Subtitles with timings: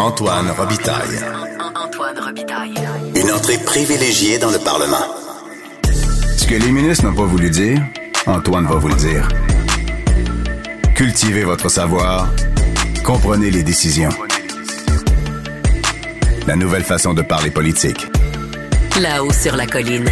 [0.00, 1.20] Antoine Robitaille.
[1.74, 2.74] Antoine Robitaille.
[3.14, 5.04] Une entrée privilégiée dans le Parlement.
[6.38, 7.82] Ce que les ministres n'ont pas voulu dire,
[8.26, 9.28] Antoine va vous le dire.
[10.94, 12.32] Cultivez votre savoir.
[13.04, 14.08] Comprenez les décisions.
[16.46, 18.06] La nouvelle façon de parler politique.
[18.98, 20.08] Là-haut sur la colline.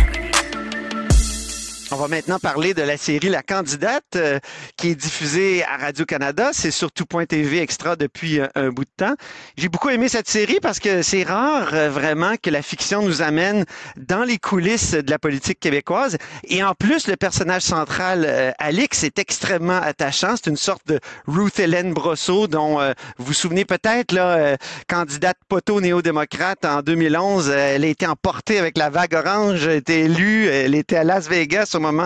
[2.08, 4.38] Maintenant parler de la série La Candidate euh,
[4.76, 6.50] qui est diffusée à Radio-Canada.
[6.54, 9.14] C'est sur tout.tv extra depuis un, un bout de temps.
[9.58, 13.20] J'ai beaucoup aimé cette série parce que c'est rare euh, vraiment que la fiction nous
[13.20, 13.66] amène
[13.96, 16.16] dans les coulisses de la politique québécoise.
[16.44, 20.34] Et en plus, le personnage central, euh, Alix, est extrêmement attachant.
[20.36, 24.56] C'est une sorte de Ruth Hélène Brosseau dont euh, vous vous souvenez peut-être, là, euh,
[24.88, 27.50] candidate poteau néo-démocrate en 2011.
[27.50, 31.04] elle a été emportée avec la vague orange, elle a été élue, elle était à
[31.04, 31.97] Las Vegas au moment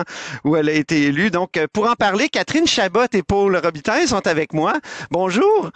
[0.43, 1.31] où elle a été élue.
[1.31, 4.73] Donc, euh, pour en parler, Catherine Chabot et Paul Robitaille sont avec moi.
[5.11, 5.69] Bonjour.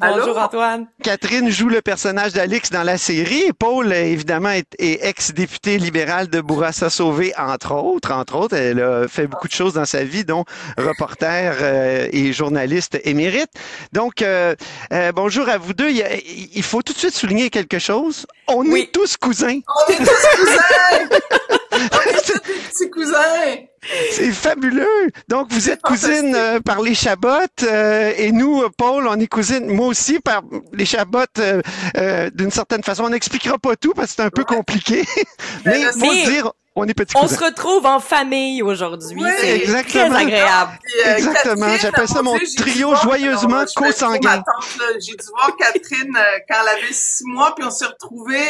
[0.00, 0.86] Bonjour Antoine.
[1.02, 3.52] Catherine joue le personnage d'Alix dans la série.
[3.58, 8.12] Paul, euh, évidemment, est, est ex-député libéral de Bourassa Sauvé, entre autres.
[8.12, 10.44] Entre autres, elle a fait beaucoup de choses dans sa vie, dont
[10.78, 13.50] reporter euh, et journaliste émérite.
[13.92, 14.54] Donc, euh,
[14.92, 15.90] euh, bonjour à vous deux.
[15.90, 18.26] Il, faut tout de suite souligner quelque chose.
[18.48, 18.82] On Oui.
[18.82, 19.60] est tous cousins.
[19.88, 21.18] On est tous cousins!
[22.92, 23.56] Cousins!
[24.12, 25.10] C'est fabuleux.
[25.28, 29.26] Donc, vous êtes cousine euh, par les Chabottes euh, et nous, euh, Paul, on est
[29.26, 31.62] cousine, moi aussi, par les Chabottes euh,
[31.96, 33.04] euh, d'une certaine façon.
[33.04, 35.04] On n'expliquera pas tout parce que c'est un peu compliqué.
[35.64, 39.16] Mais Mais faut mais- dire, on est petits On se retrouve en famille aujourd'hui.
[39.20, 40.10] Oui, c'est exactement.
[40.10, 40.78] très agréable.
[40.82, 43.66] Puis, euh, Exactement, j'appelle ça mon Dieu, trio joyeusement là.
[45.00, 48.48] J'ai dû voir Catherine euh, quand elle avait six mois, puis on s'est retrouvés...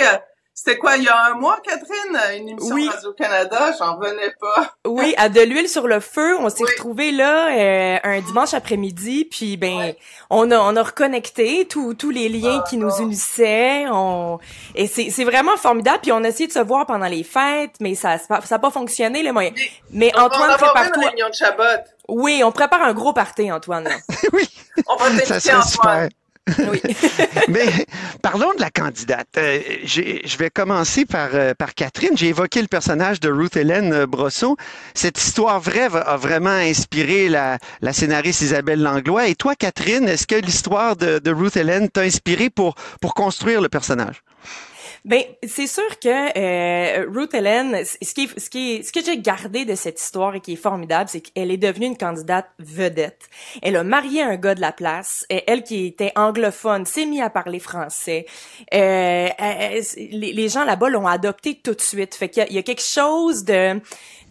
[0.54, 2.40] c'était quoi, il y a un mois, Catherine?
[2.40, 2.88] Une émission Oui.
[2.88, 3.72] Radio-Canada?
[3.78, 4.74] J'en revenais pas.
[4.86, 6.70] Oui, à de l'huile sur le feu, on s'est Oui.
[6.72, 9.96] retrouvés là euh, un dimanche après-midi, puis ben Ouais.
[10.28, 12.98] on a on a reconnecté tous tous les liens Ah, qui nous non.
[12.98, 13.86] unissaient.
[13.90, 14.38] On
[14.74, 16.00] et c'est c'est vraiment formidable.
[16.02, 18.70] Puis on a essayé de se voir pendant les fêtes, mais ça ça a pas
[18.70, 19.52] fonctionné le moyen.
[19.90, 21.06] Mais On Antoine, prépare-toi.
[21.08, 21.62] réunion de Chabot.
[22.08, 23.84] Oui, on prépare un gros party, Antoine.
[23.84, 23.94] là.
[24.32, 24.48] oui,
[24.88, 26.08] On va ça t'inviter, serait super.
[26.48, 26.80] Oui.
[27.48, 27.86] Mais
[28.20, 29.28] parlons de la candidate.
[29.36, 32.16] Euh, je vais commencer par, euh, par Catherine.
[32.16, 34.56] J'ai évoqué le personnage de Ruth Hélène euh, Brosseau.
[34.94, 39.28] Cette histoire vraie a vraiment inspiré la, la scénariste Isabelle Langlois.
[39.28, 43.60] Et toi, Catherine, est-ce que l'histoire de, de Ruth Hélène t'a inspiré pour, pour construire
[43.60, 44.22] le personnage?
[45.04, 49.18] Ben, c'est sûr que euh, Ruth Helen, c- ce qui, ce qui, ce que j'ai
[49.18, 53.28] gardé de cette histoire et qui est formidable, c'est qu'elle est devenue une candidate vedette.
[53.62, 55.26] Elle a marié un gars de la place.
[55.28, 58.26] Elle qui était anglophone s'est mis à parler français.
[58.72, 62.14] Euh, elle- elle- les, gens là-bas l'ont adoptée tout de suite.
[62.14, 63.80] Fait qu'il y a quelque chose de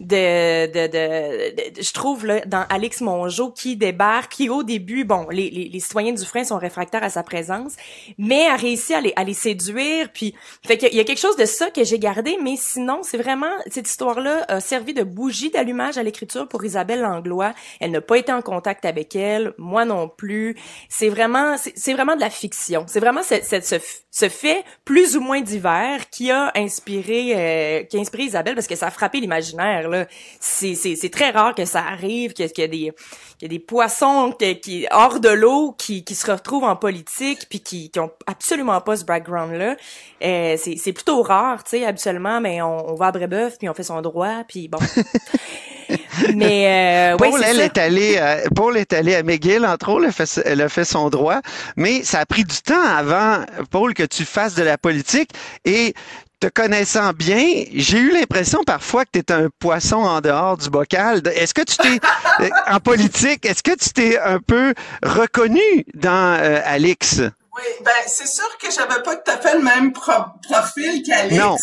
[0.00, 5.04] de, de, de, de- je trouve là dans Alex Mongeau qui débarque, qui au début,
[5.04, 7.74] bon, les, les, les citoyens du frein sont réfractaires à sa présence,
[8.18, 10.34] mais a réussi à les, à les séduire, puis
[10.64, 13.50] fait qu'il y a- quelque chose de ça que j'ai gardé, mais sinon c'est vraiment
[13.66, 17.52] cette histoire-là a servi de bougie d'allumage à l'écriture pour Isabelle Langlois.
[17.80, 20.56] Elle n'a pas été en contact avec elle, moi non plus.
[20.88, 22.84] C'est vraiment, c'est vraiment de la fiction.
[22.86, 27.96] C'est vraiment ce, f- ce fait plus ou moins divers qui a inspiré, euh, qui
[27.96, 29.88] a inspiré Isabelle parce que ça a frappé l'imaginaire.
[29.88, 30.06] Là,
[30.40, 32.92] c'est très rare que ça arrive, qu'il y a des
[33.38, 36.76] qu'il y a des poissons que- qui hors de l'eau qui qui se retrouvent en
[36.76, 39.76] politique puis qui qui ont absolument pas ce background là.
[40.22, 43.68] Euh, c'est c'est plutôt rare, tu sais, habituellement, mais on, on va à Brébeuf puis
[43.68, 44.78] on fait son droit puis bon.
[46.34, 47.64] mais euh, ouais, Paul, c'est elle ça.
[47.64, 50.68] est allée, à- Paul est allée à McGill, entre autres, elle a, fait, elle a
[50.68, 51.40] fait son droit,
[51.76, 55.30] mais ça a pris du temps avant, Paul, que tu fasses de la politique
[55.64, 55.94] et
[56.40, 60.70] te connaissant bien, j'ai eu l'impression parfois que tu étais un poisson en dehors du
[60.70, 61.22] bocal.
[61.36, 62.00] Est-ce que tu t'es,
[62.40, 64.74] euh, en politique, est-ce que tu t'es un peu
[65.04, 65.60] reconnu
[65.94, 67.20] dans euh, Alix?
[67.54, 70.12] Oui, ben c'est sûr que j'avais pas tout à fait le même pro-
[70.48, 71.34] profil qu'Alex.
[71.36, 71.56] Non.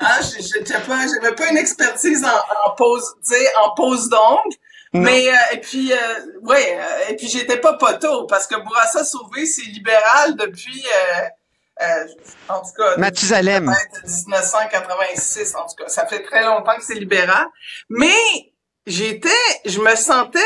[0.00, 4.08] Hein, je- j'étais pas, j'avais pas une expertise en, en pose, tu sais, en pose
[4.08, 4.56] d'ongles.
[4.96, 5.96] Mais euh, et puis euh,
[6.42, 11.82] ouais, euh, et puis j'étais pas poteau parce que Bourassa Sauvé c'est libéral depuis euh,
[11.82, 12.06] euh,
[12.48, 13.66] en tout cas Mathusalem.
[13.66, 17.44] peut-être 1986 en tout cas, ça fait très longtemps que c'est libéral.
[17.88, 18.14] Mais
[18.86, 19.28] j'étais,
[19.64, 20.38] je me sentais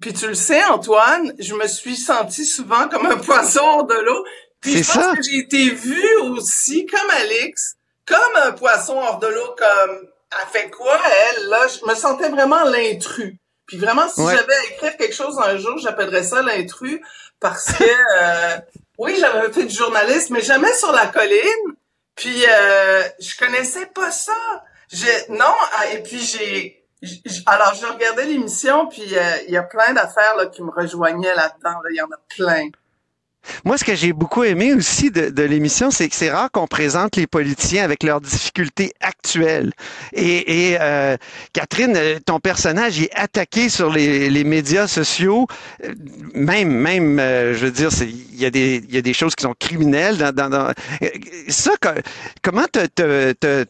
[0.00, 3.94] puis tu le sais, Antoine, je me suis sentie souvent comme un poisson hors de
[3.94, 4.24] l'eau.
[4.60, 5.12] Puis je pense ça.
[5.16, 7.76] que j'ai été vue aussi, comme Alix,
[8.06, 10.98] comme un poisson hors de l'eau, comme elle fait quoi,
[11.36, 11.66] elle, là?
[11.68, 13.34] Je me sentais vraiment l'intrus.
[13.66, 14.34] Puis vraiment, si Ouais.
[14.36, 17.00] j'avais à écrire quelque chose un jour, j'appellerais ça l'intrus
[17.40, 18.58] parce que, euh,
[18.98, 21.74] oui, j'avais fait du journalisme, mais jamais sur la colline.
[22.16, 24.32] Puis, euh, je connaissais pas ça.
[24.92, 26.83] J'ai, non, ah, et puis j'ai,
[27.46, 31.34] alors je regardais l'émission, puis euh, il y a plein d'affaires là qui me rejoignaient
[31.34, 31.80] là-dedans.
[31.82, 31.90] là.
[31.90, 32.68] Il y en a plein.
[33.62, 36.66] Moi, ce que j'ai beaucoup aimé aussi de, de l'émission, c'est que c'est rare qu'on
[36.66, 39.72] présente les politiciens avec leurs difficultés actuelles.
[40.14, 41.18] Et, et euh,
[41.52, 45.46] Catherine, euh, ton personnage est attaqué sur les, les médias sociaux.
[45.84, 45.92] Euh,
[46.34, 49.42] Même, même, euh, je veux dire, il y a des, y a des choses qui
[49.42, 50.16] sont criminelles.
[50.16, 50.72] Dans, dans, dans-
[51.48, 52.00] ça, co-
[52.42, 53.64] comment t'as t'as- t'as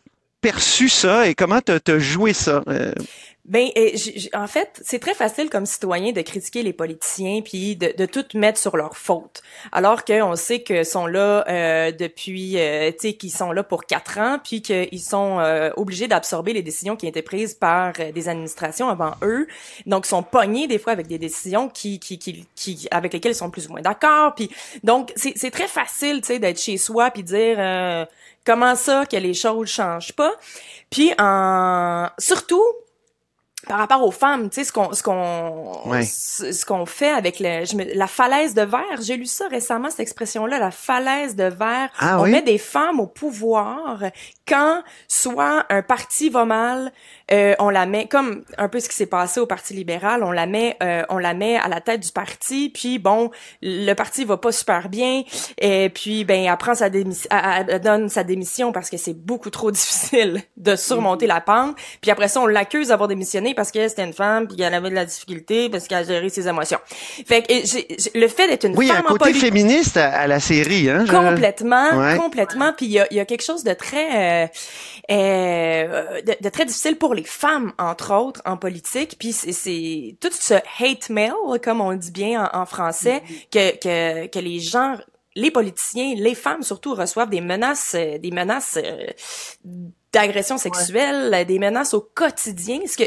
[0.44, 2.62] perçu ça et comment t'as t'as joué ça?
[2.68, 2.92] Euh,
[3.46, 3.90] Ben, euh,
[4.32, 8.58] en fait, c'est très facile comme citoyen de critiquer les politiciens puis de, tout mettre
[8.58, 9.42] sur leur faute.
[9.70, 13.84] Alors qu'on sait qu'ils sont là euh, depuis, euh, tu sais, qu'ils sont là pour
[13.84, 18.28] quatre ans puis qu'ils sont euh, obligés d'absorber les décisions qui été prises par des
[18.30, 19.46] administrations avant eux.
[19.84, 23.32] Donc, ils sont pognés des fois avec des décisions qui, qui, qui, qui avec lesquelles
[23.32, 24.34] ils sont plus ou moins d'accord.
[24.34, 24.48] Puis,
[24.84, 28.06] donc, c'est très facile, tu sais, d'être chez soi puis dire
[28.44, 30.32] comment ça que les choses changent pas.
[30.90, 32.62] Puis, en surtout
[33.66, 36.02] par rapport aux femmes, tu sais, ce qu'on, ce qu'on, Ouais.
[36.02, 39.00] ce, ce qu'on fait avec le, je me- la falaise de verre.
[39.00, 41.88] J'ai lu ça récemment, cette expression-là, la falaise de verre.
[41.98, 42.30] Ah on oui?
[42.32, 44.02] met des femmes au pouvoir
[44.46, 46.92] quand soit un parti va mal,
[47.32, 50.32] euh, on la met comme un peu ce qui s'est passé au Parti libéral, on
[50.32, 53.30] la met, euh, on la met à la tête du parti, puis bon,
[53.62, 55.22] le parti va pas super bien,
[55.58, 59.50] et puis ben elle prend sa démission, elle, donne sa démission parce que c'est beaucoup
[59.50, 63.88] trop difficile de surmonter la pente, puis après ça on l'accuse d'avoir démissionné parce que
[63.88, 66.78] c'était une femme, puis qu'elle avait de la difficulté parce qu'elle a géré ses émotions.
[67.26, 69.32] Fait que et le fait d'être une oui, il y a un femme en côté
[69.34, 70.88] féministe à, à la série.
[70.90, 72.16] Hein, je- Complètement, Ouais.
[72.16, 72.72] complètement.
[72.76, 74.46] Puis il y a, il y a quelque chose de très, euh,
[75.10, 79.16] euh, de, de très difficile pour les femmes, entre autres, en politique.
[79.18, 81.32] Puis c'est- c'est tout ce hate mail,
[81.62, 84.96] comme on dit bien en, en français, que, que que les gens,
[85.36, 89.06] les politiciens, les femmes surtout reçoivent des menaces, euh, des menaces euh,
[90.12, 92.80] d'agression sexuelle, des menaces au quotidien.
[92.86, 93.04] Ce que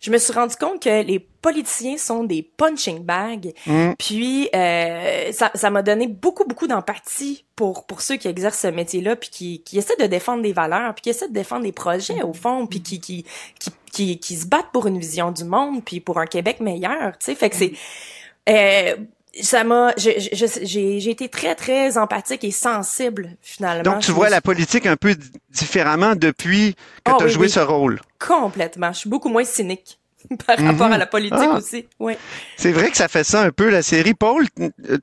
[0.00, 3.52] je me suis rendu compte que les politiciens sont des punching bags.
[3.66, 3.92] Mm.
[3.98, 8.68] Puis euh, ça ça m'a donné beaucoup beaucoup d'empathie pour pour ceux qui exercent ce
[8.68, 11.72] métier-là puis qui qui essaient de défendre des valeurs, puis qui essaient de défendre des
[11.72, 13.24] projets au fond, puis qui qui
[13.58, 17.16] qui qui, qui se battent pour une vision du monde, puis pour un Québec meilleur,
[17.18, 17.34] tu sais.
[17.34, 17.72] Fait que c'est
[18.48, 18.96] euh,
[19.42, 23.82] ça m'a j'ai j'ai été très très empathique et sensible finalement.
[23.82, 25.14] Donc, tu vois la politique un peu
[25.50, 26.74] différemment depuis
[27.04, 27.50] que Ah tu as oui, joué oui.
[27.50, 28.00] ce rôle.
[28.18, 28.92] Complètement.
[28.92, 29.98] Je suis beaucoup moins cynique
[30.46, 31.56] par rapport à la politique Ah.
[31.58, 31.86] aussi.
[32.00, 32.18] Ouais.
[32.56, 34.14] C'est vrai que ça fait ça un peu, la série.
[34.14, 34.44] Paul,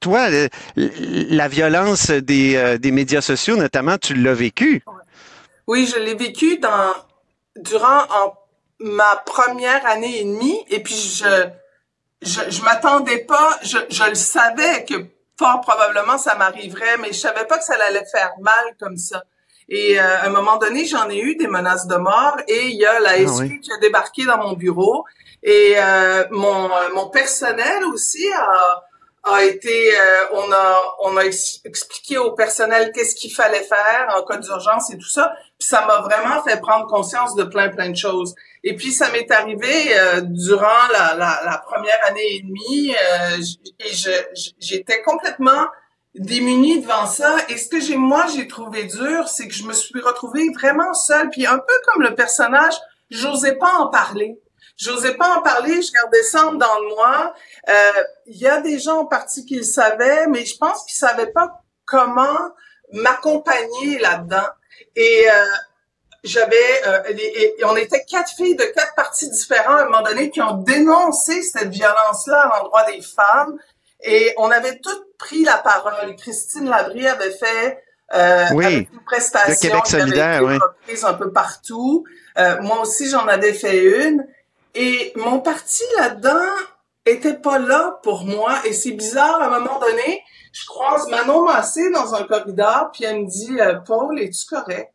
[0.02, 4.84] toi, le- la violence des, euh, des médias sociaux, notamment, tu l'as vécu.
[5.68, 6.94] Oui, je l'ai vécu dans
[7.56, 8.34] durant en,
[8.80, 11.24] ma première année et demie et puis je
[12.24, 14.96] je, je m'attendais pas, je, je le savais que
[15.38, 19.24] fort probablement ça m'arriverait, mais je savais pas que ça allait faire mal comme ça.
[19.70, 22.76] Et euh, à un moment donné, j'en ai eu des menaces de mort et il
[22.76, 23.60] y a la SQ oui.
[23.62, 25.06] qui a débarqué dans mon bureau
[25.42, 28.84] et euh, mon euh, mon personnel aussi a
[29.26, 34.08] a été euh, on a on a ex- expliqué au personnel qu'est-ce qu'il fallait faire
[34.18, 35.34] en cas d'urgence et tout ça.
[35.58, 38.36] Puis ça m'a vraiment fait prendre conscience de plein plein de choses.
[38.66, 43.38] Et puis ça m'est arrivé euh, durant la, la, la première année et demie euh,
[44.60, 45.68] j'étais complètement
[46.16, 47.38] démunie devant ça.
[47.50, 50.94] Et ce que j'ai moi j'ai trouvé dur c'est que je me suis retrouvée vraiment
[50.94, 52.76] seule puis un peu comme le personnage
[53.10, 54.38] j'osais pas en parler
[54.78, 57.34] J'osais pas en parler, je gardais ça en dedans de moi.
[57.70, 60.96] Euh, Il y a des gens en partie qui le savaient, mais je pense qu'ils
[60.96, 62.52] savaient pas comment
[62.92, 64.48] m'accompagner là-dedans.
[64.96, 65.46] Et euh,
[66.24, 70.30] j'avais, euh, et on était quatre filles de quatre partis différents à un moment donné
[70.30, 73.58] qui ont dénoncé cette violence-là à l'endroit des femmes.
[74.04, 76.16] Et on avait toutes pris la parole.
[76.16, 81.00] Christine Labrie avait fait euh, Oui, avec une prestation de Québec solidaire, été oui.
[81.04, 82.06] un peu partout.
[82.38, 84.26] Euh, moi aussi, j'en avais fait une.
[84.76, 86.50] Et mon parti là-dedans
[87.06, 88.56] était pas là pour moi.
[88.66, 93.04] Et c'est bizarre, à un moment donné, je croise Manon Massé dans un corridor, puis
[93.04, 94.94] elle me dit euh, Paul, es-tu correct?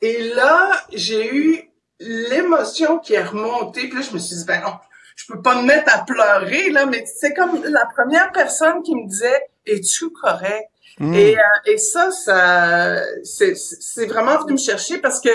[0.00, 3.88] Et là, j'ai eu l'émotion qui est remontée.
[3.88, 4.74] Puis là, je me suis dit, ben non,
[5.16, 8.94] je peux pas me mettre à pleurer, là, mais c'est comme la première personne qui
[8.94, 10.68] me disait, es-tu correct?
[10.98, 11.14] Mm.
[11.14, 15.30] Et, euh, et ça, ça, c'est c'est vraiment venu me chercher parce que,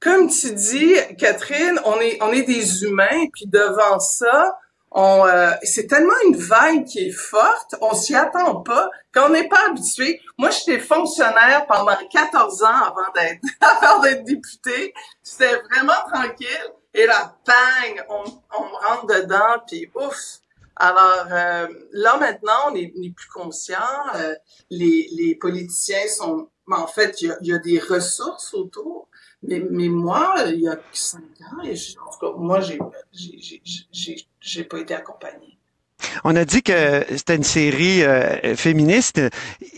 [0.00, 4.58] comme tu dis, Catherine, on est, on est des humains, puis devant ça,
[4.90, 9.48] on, euh, c'est tellement une vague qui est forte, on s'y attend pas, qu'on n'est
[9.48, 10.20] pas habitué.
[10.38, 14.94] Moi, j'étais fonctionnaire pendant 14 ans avant d'être, avant d'être députée.
[15.22, 16.72] C'était vraiment tranquille.
[16.94, 18.24] Et là, bang, on,
[18.58, 20.38] on rentre dedans, puis ouf.
[20.76, 23.78] Alors euh, là maintenant, on est, on est plus conscient.
[24.16, 24.34] euh,
[24.70, 29.08] les, les politiciens sont, mais en fait, il y a, y a des ressources autour.
[29.42, 32.78] Mais, mais moi, il y a cinq ans, je- en tout cas, moi, j'ai,
[33.12, 33.62] j'ai,
[33.92, 35.58] j'ai, j'ai, pas été accompagnée.
[36.24, 39.20] on a dit que c'était une série euh, féministe,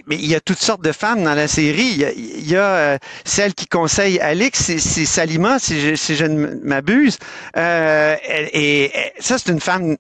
[0.07, 1.88] mais il y a toutes sortes de femmes dans la série.
[1.88, 5.81] Il y a, il y a, euh, celle qui conseille Alix, c'est, c'est Salima, si
[5.81, 7.19] je, si je ne m'abuse.
[7.57, 9.97] Euh, et, et ça, c'est une femme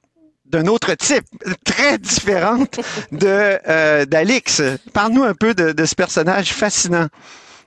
[0.46, 1.24] d'un autre type,
[1.64, 2.80] très différente
[3.12, 4.62] de euh, d'Alix.
[4.94, 7.08] Parle-nous un peu de, de ce personnage fascinant.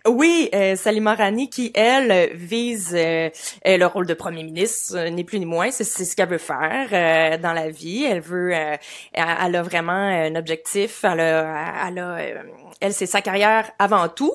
[0.07, 3.29] Oui, euh, Salima Rani qui, elle, vise euh,
[3.67, 5.69] euh, le rôle de premier ministre, euh, ni plus ni moins.
[5.69, 8.05] C'est ce qu'elle veut faire euh, dans la vie.
[8.05, 11.03] Elle veut, elle a vraiment un objectif.
[11.03, 12.43] Elle a, elle,
[12.79, 14.33] elle c'est sa carrière avant tout.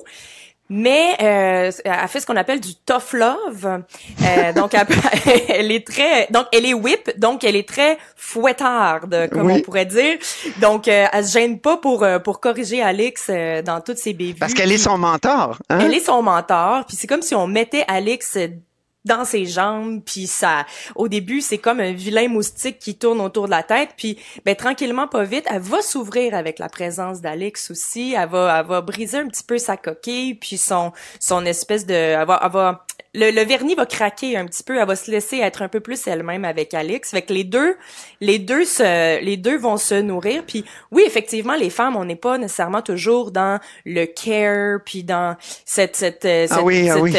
[0.69, 3.65] Mais euh, elle fait ce qu'on appelle du tough love.
[3.65, 4.87] Euh, donc elle,
[5.49, 9.53] elle est très donc elle est whip, donc elle est très fouettarde comme Oui.
[9.57, 10.17] on pourrait dire.
[10.61, 14.13] Donc euh, elle se gêne pas pour euh, pour corriger Alix euh, dans toutes ses
[14.13, 14.39] bévues.
[14.39, 15.57] Parce qu'elle est son mentor.
[15.69, 15.79] Hein?
[15.81, 18.37] elle est son mentor, puis c'est comme si on mettait Alex
[19.07, 23.45] dans ses jambes, puis ça, au début, c'est comme un vilain moustique qui tourne autour
[23.45, 27.71] de la tête, puis ben tranquillement, pas vite, elle va s'ouvrir avec la présence d'Alex
[27.71, 31.85] aussi, elle va, elle va briser un petit peu sa coquille, puis son, son espèce
[31.85, 34.95] de, elle va, elle va- le, le vernis va craquer un petit peu, elle va
[34.95, 37.75] se laisser être un peu plus elle-même avec Alex, fait que les deux,
[38.21, 42.15] les deux se, les deux vont se nourrir, puis oui, effectivement, les femmes, on n'est
[42.15, 45.35] pas nécessairement toujours dans le care, puis dans
[45.65, 47.13] cette, cette, euh, Ah cette- oui, ah oui.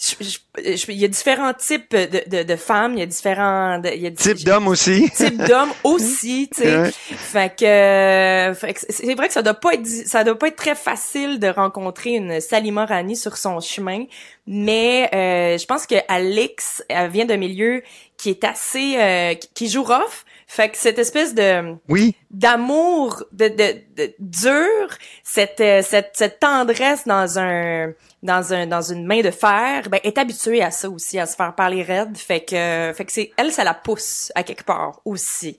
[0.00, 3.06] Je- je- je- il y a différents types de, de, de femmes, il y a
[3.06, 5.10] différents, il y a Type d'homme aussi.
[5.10, 6.76] type d'hommes aussi, tu sais.
[6.82, 6.90] Ouais.
[6.92, 10.56] Fait que, fait que c'est vrai que ça doit pas être ça doit pas être
[10.56, 14.04] très facile de rencontrer une Salima Rani sur son chemin,
[14.46, 17.82] mais euh, je pense que Alex elle vient d'un milieu
[18.16, 20.24] qui est assez euh, qui- qui joue rough.
[20.50, 22.16] Fait que cette espèce de Oui.
[22.30, 24.88] d'amour de, de, de dur,
[25.22, 30.00] cette, euh, cette cette tendresse dans un dans un dans une main de fer, ben
[30.02, 32.16] est habituée à ça aussi, à se faire parler raide.
[32.16, 35.58] Fait que fait que c'est elle, ça la pousse à quelque part aussi.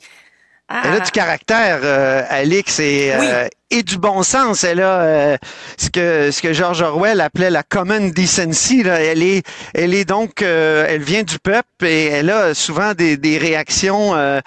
[0.72, 4.64] Ah, Elle a du caractère, euh, Alix, et, euh, et du bon sens.
[4.64, 5.38] Elle a euh,
[5.78, 8.84] ce que ce que George Orwell appelait la common decency.
[8.84, 9.02] Là.
[9.02, 13.18] Elle est elle est donc euh, elle vient du peuple et elle a souvent des,
[13.18, 14.42] des réactions euh,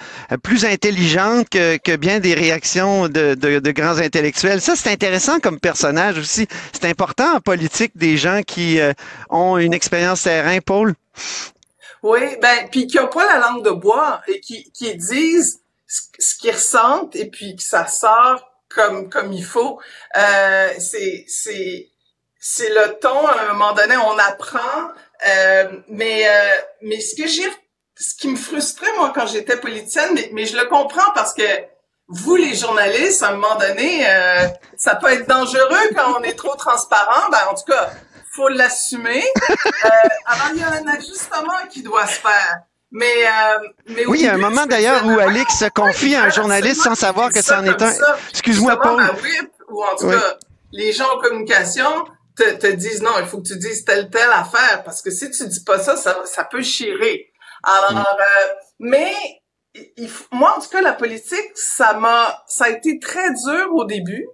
[0.44, 4.60] plus intelligentes que, que bien des réactions de, de, de grands intellectuels.
[4.60, 6.46] Ça c'est intéressant comme personnage aussi.
[6.72, 8.92] C'est important en politique des gens qui euh,
[9.28, 10.94] ont une expérience terrain, Paul.
[12.04, 15.61] Oui, ben, puis qui ont pas la langue de bois et qui, qui disent
[16.18, 19.80] ce, qu'ils ressentent et puis que ça sort comme comme il faut.
[20.16, 21.90] Euh, c'est c'est
[22.38, 23.26] c'est le ton.
[23.26, 24.90] À un moment donné, on apprend.
[25.26, 27.48] Euh, mais euh, mais ce que j'ai,
[27.96, 31.42] ce qui me frustrait moi quand j'étais politicienne, mais, mais je le comprends parce que
[32.08, 36.34] vous les journalistes, à un moment donné, euh, ça peut être dangereux quand on est
[36.34, 37.30] trop transparent.
[37.30, 37.90] Ben en tout cas,
[38.32, 39.24] faut l'assumer.
[39.84, 39.88] Euh,
[40.26, 42.62] alors il y a un ajustement qui doit se faire.
[42.94, 46.24] Mais, euh, mais Oui, il y a un moment d'ailleurs où Alix se confie à
[46.24, 47.92] un journaliste sans savoir que c'en est un.
[48.30, 49.02] Excuse-moi, Paul.
[49.70, 50.14] ou en tout Oui.
[50.14, 50.36] cas,
[50.72, 51.88] les gens en communication
[52.36, 55.30] te, te disent non, il faut que tu dises telle telle affaire parce que si
[55.30, 57.32] tu dis pas ça, ça, ça peut chirer.
[57.62, 57.98] Alors, Mm.
[58.20, 59.14] euh, mais
[59.96, 63.84] il- moi en tout cas la politique, ça m'a, ça a été très dur au
[63.84, 64.26] début.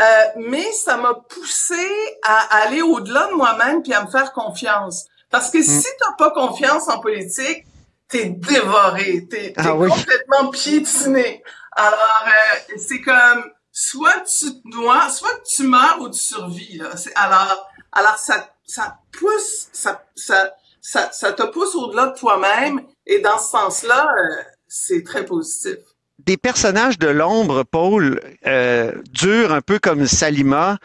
[0.00, 1.88] Euh, mais ça m'a poussé
[2.24, 5.06] à aller au-delà de moi-même puis à me faire confiance.
[5.30, 5.62] Parce que Mm.
[5.62, 7.64] si t'as pas confiance en politique,
[8.08, 9.88] t'es dévoré, t'es Ah oui.
[9.90, 11.42] complètement piétiné.
[11.72, 16.90] Alors, euh, c'est comme, soit tu te noies, soit tu meurs ou tu survis, là.
[17.16, 23.20] Alors, alors ça, ça pousse, ça, ça, ça, ça te pousse au-delà de toi-même, et
[23.20, 25.78] dans ce sens-là, euh, c'est très positif.
[26.20, 30.78] des personnages de l'ombre, Paul, euh, durs, un peu comme Salima,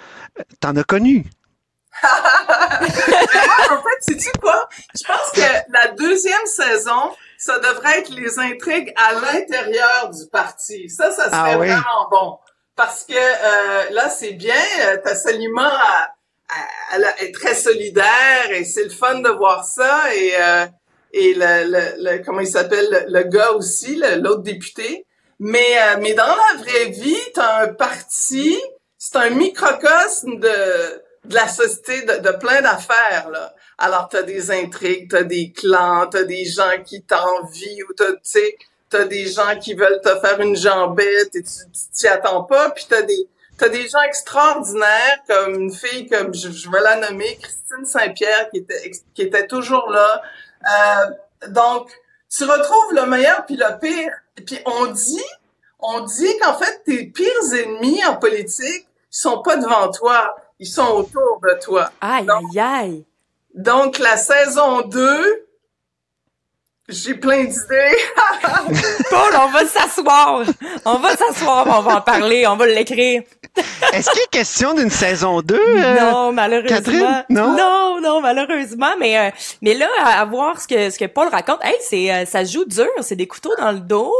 [0.59, 1.25] t'en as connu?
[2.01, 2.09] Moi,
[4.07, 4.67] sais-tu quoi?
[4.97, 10.89] Je pense que la deuxième saison, ça devrait être les intrigues à l'intérieur du parti.
[10.89, 11.67] Ça, ça serait Ah oui.
[11.67, 12.37] vraiment bon.
[12.75, 15.71] Parce que euh, là, c'est bien, euh, ta Salima,
[16.93, 20.13] elle, elle est très solidaire et c'est le fun de voir ça.
[20.15, 20.65] Et, euh,
[21.13, 25.05] et le, le, le- comment il s'appelle, le, le gars aussi, l'autre député.
[25.39, 28.61] Mais, euh, mais dans la vraie vie, t'as un parti,
[28.97, 33.53] c'est un microcosme de, de la société, de, de plein d'affaires, là.
[33.79, 38.19] Alors, t'as des intrigues, t'as des clans, t'as des gens qui t'envient, ou t'as, tu
[38.23, 38.57] sais,
[38.89, 41.51] t'as des gens qui veulent te faire une jambette et tu
[41.93, 46.51] t'y attends pas, puis t'as des, t'as des gens extraordinaires, comme une fille comme, je,
[46.51, 50.21] je vais la nommer, Christine Saint-Pierre, qui était, qui était toujours là.
[50.65, 51.89] Euh, donc,
[52.29, 54.11] tu retrouves le meilleur puis le pire.
[54.45, 55.23] Puis on dit,
[55.79, 60.67] on dit qu'en fait, tes pires ennemis en politique, ils sont pas devant toi, ils
[60.67, 61.91] sont autour de toi.
[62.01, 63.05] Aïe, Donc, aïe, aïe.
[63.53, 65.48] Donc, la saison 2,
[66.89, 67.97] J'ai plein d'idées.
[69.09, 70.43] Paul, on va s'asseoir.
[70.85, 73.21] On va s'asseoir, on va en parler, on va l'écrire.
[73.93, 75.59] Est-ce qu'il est question d'une saison 2?
[75.99, 76.75] non, malheureusement.
[76.77, 77.25] Catherine?
[77.29, 77.55] Non?
[77.55, 78.91] non, non, malheureusement.
[78.99, 79.29] Mais euh,
[79.61, 82.43] mais là, à, à voir ce que ce que Paul raconte, hey, c'est euh, ça
[82.43, 82.87] joue dur.
[83.01, 84.13] C'est des couteaux dans le dos.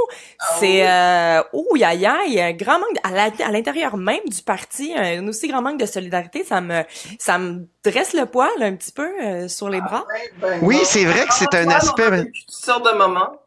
[0.59, 4.93] C'est euh, ouh, aïe, aïe, un grand manque à la- à l'intérieur même du parti,
[4.97, 6.43] un aussi grand manque de solidarité.
[6.47, 6.83] Ça me
[7.19, 10.05] ça me dresse le poil un petit peu euh, sur les bras.
[10.13, 12.29] Ouais, ben Oui, c'est vrai que c'est un aspect-
[12.59, 13.41] sortes de moments.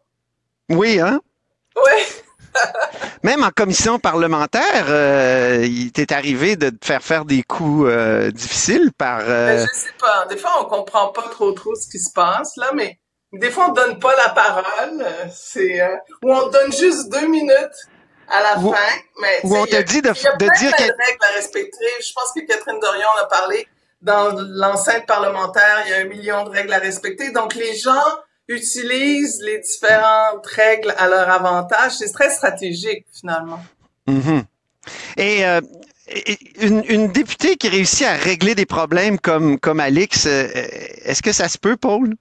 [0.69, 1.21] Oui, hein?
[1.77, 2.03] Oui.
[3.23, 8.31] Même en commission parlementaire, euh, il t'est arrivé de te faire faire des coups euh,
[8.31, 9.21] difficiles par...
[9.21, 10.27] euh, Ben, je sais pas.
[10.29, 12.99] Des fois, on comprend pas trop trop ce qui se passe, là, mais
[13.33, 15.01] des fois, on donne pas la parole.
[15.01, 15.81] euh, C'est,
[16.23, 17.79] ou on donne juste deux minutes
[18.29, 18.79] à la Ou- fin.
[19.21, 21.87] Mais, ou on te dit de- y a de plein, dire de règles à respecter.
[22.01, 23.67] Je pense que Catherine Dorion en a parlé.
[24.03, 27.31] Dans l'enceinte parlementaire, il y a un million de règles à respecter.
[27.31, 28.03] Donc, les gens
[28.49, 31.93] utilisent les différentes règles à leur avantage.
[31.99, 33.61] C'est très stratégique, finalement.
[34.07, 34.45] mhm.
[35.17, 35.61] Et, euh,
[36.61, 40.49] une, une députée qui réussit à régler des problèmes comme, comme Alix, euh,
[41.05, 42.15] est-ce que ça se peut, Paul?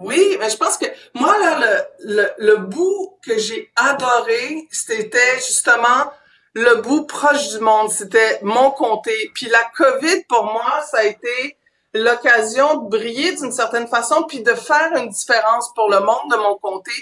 [0.00, 5.36] Oui, mais je pense que moi là le le, le bout que j'ai adoré, c'était
[5.36, 6.12] justement
[6.54, 9.30] le bout proche du monde, c'était mon comté.
[9.34, 11.56] Puis la Covid pour moi, ça a été
[11.94, 16.36] l'occasion de briller d'une certaine façon puis de faire une différence pour le monde de
[16.36, 16.92] mon comté.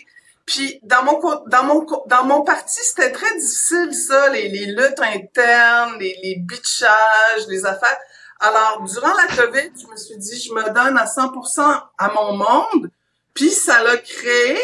[0.44, 5.00] Puis dans mon dans mon dans mon parti, c'était très difficile ça, les, les luttes
[5.00, 7.98] internes, les, les bitchages, les affaires.
[8.38, 12.36] Alors durant la Covid, je me suis dit je me donne à 100% à mon
[12.36, 12.90] monde,
[13.34, 14.58] puis ça l'a créé.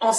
[0.00, 0.10] On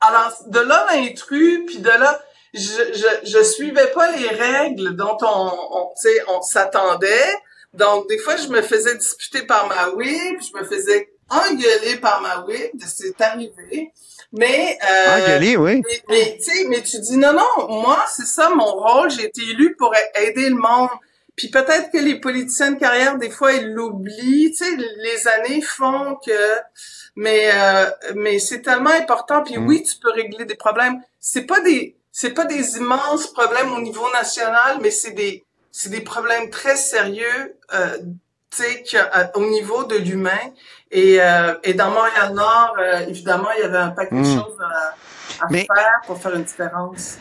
[0.00, 2.20] alors de là l'intrus, puis de là
[2.54, 5.92] je, je je suivais pas les règles dont on, on
[6.28, 7.34] on s'attendait.
[7.76, 12.20] Donc des fois je me faisais disputer par ma whip, je me faisais engueuler par
[12.20, 13.92] ma whip, c'est arrivé.
[14.32, 15.82] Mais euh, Engueuler, oui.
[15.86, 19.10] mais, mais, tu sais, mais tu dis non, non, moi, c'est ça mon rôle.
[19.10, 20.90] J'ai été élu pour aider le monde.
[21.36, 24.52] Puis peut-être que les politiciens de carrière, des fois, ils l'oublient.
[24.52, 26.32] Tu sais, les années font que...
[27.14, 29.42] Mais euh, mais c'est tellement important.
[29.42, 29.66] Puis Mm.
[29.68, 31.00] oui, tu peux régler des problèmes.
[31.20, 35.45] C'est pas des c'est pas des immenses problèmes au niveau national, mais c'est des
[35.78, 37.56] c'est des problèmes très sérieux.
[37.74, 37.98] Euh,
[38.50, 40.44] tu sais, euh, au niveau de l'humain.
[40.90, 44.34] Et, euh, et dans Montréal-Nord, euh, évidemment, il y avait un paquet de Mm.
[44.38, 47.18] choses à, à Mais- faire pour faire une différence.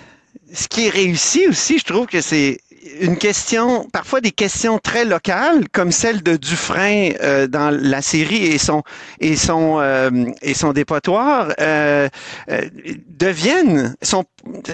[0.54, 2.60] ce qui est réussi aussi, je trouve que c'est
[3.00, 8.46] une question, parfois des questions très locales, comme celle de Dufresne euh, dans la série
[8.46, 8.84] et son
[9.20, 12.08] et son euh, et son dépotoir, euh,
[12.52, 12.62] euh,
[13.08, 14.26] deviennent sont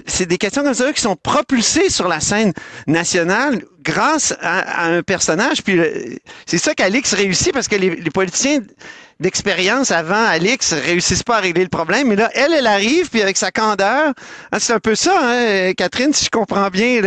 [0.06, 2.54] c'est des questions comme ça qui sont propulsées sur la scène
[2.88, 5.64] nationale grâce à, à un personnage.
[5.64, 8.60] Puis euh, c'est ça qu'Alix réussit parce que les, les politiciens
[9.22, 13.22] d'expérience avant Alix réussissent pas à régler le problème, mais là elle elle arrive puis
[13.22, 14.14] avec sa candeur,
[14.52, 17.02] hein, c'est un peu ça, hein, Catherine, si je comprends bien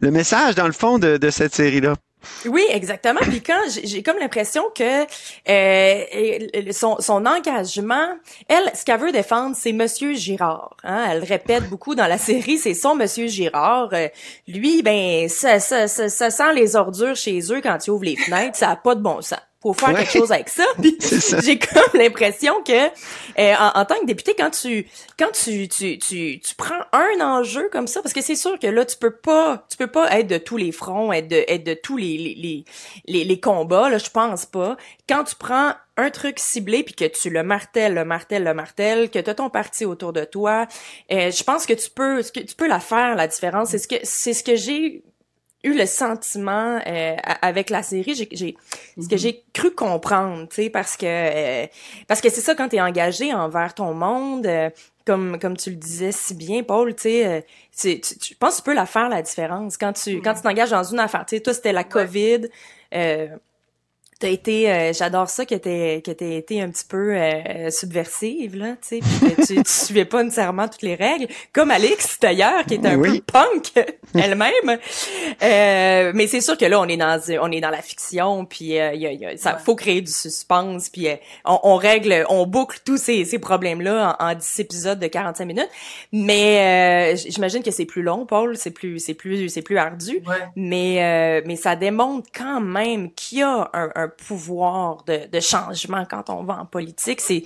[0.00, 1.94] le, message dans le fond de, cette série là.
[2.44, 3.20] Oui, exactement.
[3.20, 5.06] Puis quand j'ai- comme l'impression que
[5.48, 8.08] euh, son, son engagement,
[8.46, 10.76] elle, ce qu'elle veut défendre, c'est Monsieur Girard.
[10.84, 11.06] Hein?
[11.10, 13.88] Elle répète beaucoup dans la série, c'est son Monsieur Girard.
[13.94, 14.08] Euh,
[14.46, 18.16] lui, ben, ça, ça, ça, ça sent les ordures chez eux quand ils ouvrent les
[18.16, 18.58] fenêtres.
[18.58, 19.40] Ça a pas de bon sens.
[19.62, 19.96] Faut faire Ouais.
[19.96, 20.64] quelque chose avec ça.
[20.80, 21.38] Puis ça.
[21.40, 24.86] j'ai comme l'impression que euh, en, en tant que député, quand tu
[25.18, 28.66] quand tu, tu tu tu prends un enjeu comme ça, parce que c'est sûr que
[28.66, 31.64] là tu peux pas tu peux pas être de tous les fronts, être de être
[31.64, 32.64] de tous les les les,
[33.06, 34.76] les, les combats là, je pense pas.
[35.08, 39.10] Quand tu prends un truc ciblé puis que tu le martèles, le martèles, le martèles,
[39.10, 40.66] que tu as ton parti autour de toi,
[41.12, 43.68] euh, je pense que tu peux tu peux la faire la différence?
[43.70, 45.02] C'est ce que c'est ce que j'ai
[45.62, 48.56] eu le sentiment euh, avec la série, j'ai, j'ai
[49.00, 51.66] ce que j'ai cru comprendre, tu sais, parce que euh,
[52.08, 54.70] parce que c'est ça quand t'es engagé envers ton monde, euh,
[55.06, 57.40] comme comme tu le disais si bien, Paul, tu sais, euh,
[57.78, 60.42] tu, tu- je pense que tu peux la faire la différence quand tu quand tu
[60.42, 61.26] t'engages dans une affaire.
[61.26, 62.48] Tu sais, toi c'était la COVID.
[64.20, 68.54] T'as été, euh, j'adore ça que t'aies que t'aies été un petit peu euh, subversive
[68.54, 72.74] là, tu sais, tu, tu suivais pas nécessairement toutes les règles, comme Alix d'ailleurs qui
[72.74, 73.22] est un Oui.
[73.22, 74.78] peu punk elle-même.
[75.42, 78.78] Euh, mais c'est sûr que là on est dans on est dans la fiction, puis
[78.78, 81.58] euh, il y a, il y a- ça faut créer du suspense, puis euh, on,
[81.62, 85.44] on règle, on boucle tous ces, ces problèmes là en, en 10 épisodes de 45
[85.46, 85.70] minutes.
[86.12, 90.22] Mais euh, j'imagine que c'est plus long, Paul, c'est plus c'est plus c'est plus ardu.
[90.26, 90.36] Ouais.
[90.56, 95.40] Mais euh, mais ça démontre quand même qu'il y a un, un pouvoir de, de
[95.40, 97.20] changement quand on va en politique.
[97.20, 97.44] C'est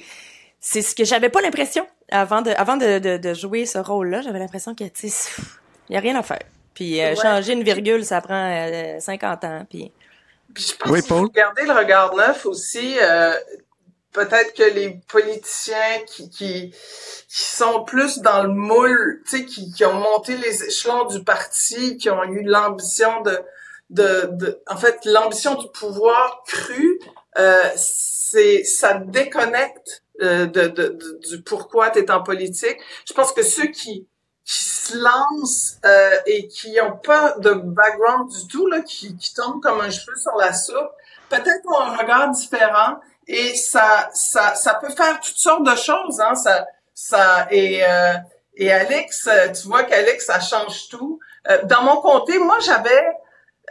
[0.60, 4.22] c'est ce que j'avais pas l'impression avant de avant de, de, de jouer ce rôle-là.
[4.22, 5.30] J'avais l'impression que tu sais,
[5.88, 6.42] il y a rien à faire.
[6.74, 7.16] Puis euh, Ouais.
[7.16, 9.66] changer une virgule, ça prend euh, 50 ans.
[9.68, 9.92] Puis
[10.54, 11.28] Puis je pense Oui, Paul?
[11.34, 12.96] garder le regard neuf aussi.
[13.00, 13.34] Euh,
[14.12, 16.70] peut-être que les politiciens qui, qui,
[17.28, 21.22] qui sont plus dans le moule, tu sais, qui, qui ont monté les échelons du
[21.24, 23.38] parti, qui ont eu l'ambition de,
[23.90, 26.98] de, de, en fait, l'ambition du pouvoir cru,
[27.38, 32.78] euh, c'est, ça déconnecte euh, de, de, du pourquoi tu es en politique.
[33.06, 34.08] Je pense que ceux qui,
[34.44, 39.34] qui se lancent euh, et qui ont pas de background du tout, là, qui, qui
[39.34, 40.90] tombent comme un cheveu sur la soupe,
[41.28, 46.20] peut-être ont un regard différent et ça, ça, ça peut faire toutes sortes de choses.
[46.20, 48.14] Hein, ça, ça et euh,
[48.56, 49.28] et Alex,
[49.60, 51.18] tu vois qu'Alex, ça change tout.
[51.50, 53.16] Euh, dans mon comté, moi, j'avais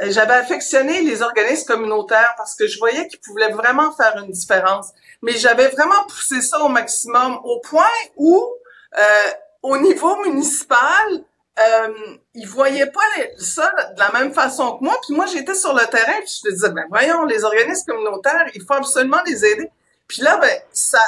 [0.02, 4.90] j'avais affectionné les organismes communautaires parce que je voyais qu'ils pouvaient vraiment faire une différence.
[5.22, 7.86] Mais j'avais vraiment poussé ça au maximum, au point
[8.18, 8.52] où,
[8.98, 11.24] euh, au niveau municipal,
[11.60, 11.94] euh,
[12.34, 13.02] ils voyaient pas
[13.38, 14.98] ça de la même façon que moi.
[15.06, 18.50] Puis moi, j'étais sur le terrain, puis je me disais, ben voyons, les organismes communautaires,
[18.56, 19.70] il faut absolument les aider.
[20.08, 21.00] Puis là, ben ça,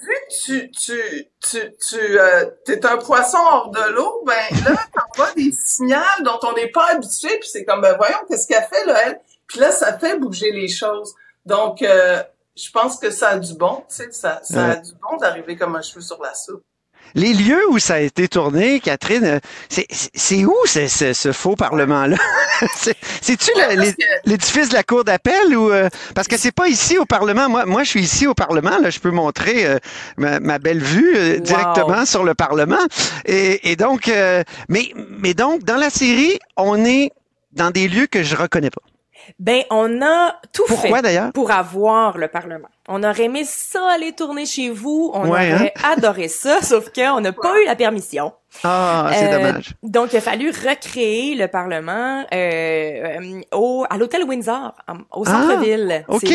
[0.00, 4.34] vu que tu tu tu tu euh, t'es un poisson hors de l'eau, ben
[4.64, 8.46] là, t'envoies des signaux dont on n'est pas habitué, puis c'est comme, ben voyons, qu'est-ce
[8.46, 9.20] qu'elle fait là, elle?
[9.46, 11.14] Puis là, ça fait bouger les choses.
[11.46, 12.22] Donc, euh,
[12.56, 15.56] je pense que ça a du bon, tu sais, ça, ça a du bon d'arriver
[15.56, 16.62] comme un cheveu sur la soupe.
[17.14, 22.16] Les lieux où ça a été tourné, Catherine, euh, c'est où ce, faux parlement-là?
[23.20, 23.94] C'est-tu Ouais,
[24.24, 27.48] l'édifice de la Cour d'appel ou euh, parce que c'est pas ici au Parlement.
[27.48, 28.78] Moi, moi, je suis ici au Parlement.
[28.78, 29.78] Là, je peux montrer euh,
[30.16, 31.40] ma, ma belle vue euh, Wow.
[31.40, 32.84] directement sur le Parlement.
[33.26, 37.10] Et, et donc, euh, mais, mais donc, dans la série, on est
[37.52, 38.82] dans des lieux que je reconnais pas.
[39.38, 41.32] Ben, on a tout Pourquoi fait d'ailleurs?
[41.32, 42.68] pour avoir le Parlement.
[42.88, 45.10] On aurait aimé ça aller tourner chez vous.
[45.14, 45.56] On Ouais, hein?
[45.56, 48.32] aurait adoré ça, sauf qu'on n'a pas eu la permission.
[48.64, 49.70] Ah, c'est Euh, dommage.
[49.82, 54.72] Donc, il a fallu recréer le Parlement euh, euh, au, à l'hôtel Windsor,
[55.12, 56.04] au Ah, centre-ville.
[56.08, 56.32] ok.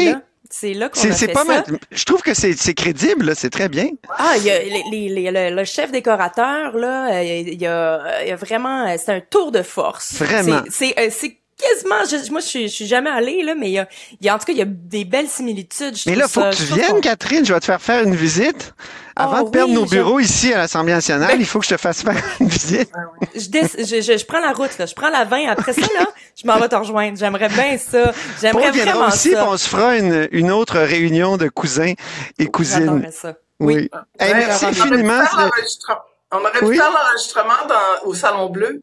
[0.49, 1.45] C'est là, qu'on a fait c'est pas ça.
[1.45, 1.63] mal.
[1.89, 3.87] Je trouve que c'est c'est crédible, là, c'est très bien.
[4.19, 7.65] Ah, il y a les, les- les- le, le chef décorateur là, euh, il y
[7.65, 10.13] a, il y a vraiment, c'est un tour de force.
[10.21, 10.61] Vraiment.
[10.69, 11.37] C'est, c'est, c'est
[11.69, 13.87] quasiment, je- moi je suis, je suis jamais allée là, mais il y a,
[14.19, 15.95] il y a en tout cas il y a des belles similitudes.
[15.97, 17.45] je Mais là, faut ça- que tu viennes, Catherine.
[17.45, 18.73] Je vais te faire faire une visite.
[19.15, 21.59] Avant Ah de perdre oui, nos je- bureaux ici à l'Assemblée nationale, Ben- il faut
[21.59, 22.89] que je te fasse faire une visite.
[23.35, 25.81] Je, des- je, je, je prends la route là, je prends la 20 après ça
[25.81, 27.15] là, je m'en vais te rejoindre.
[27.17, 28.11] J'aimerais bien ça.
[28.41, 29.47] J'aimerais vraiment aussi, ça.
[29.47, 31.93] on se fera une, une autre réunion de cousins
[32.39, 33.07] et cousines.
[33.11, 33.35] Ça.
[33.59, 33.75] Oui.
[33.75, 33.89] Oui.
[34.19, 35.13] Hey, Ouais, merci infiniment.
[35.13, 35.99] On aurait pu l'enregistrement-
[36.63, 36.77] Oui.
[36.77, 38.81] faire l'enregistrement dans- au Salon Bleu.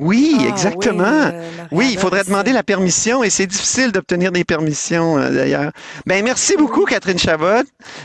[0.00, 1.04] Oui, Ah, exactement.
[1.04, 5.30] oui, euh, Oui, il faudrait demander la permission et c'est difficile d'obtenir des permissions euh,
[5.30, 5.72] d'ailleurs.
[6.06, 7.62] Ben merci beaucoup Catherine Chabot.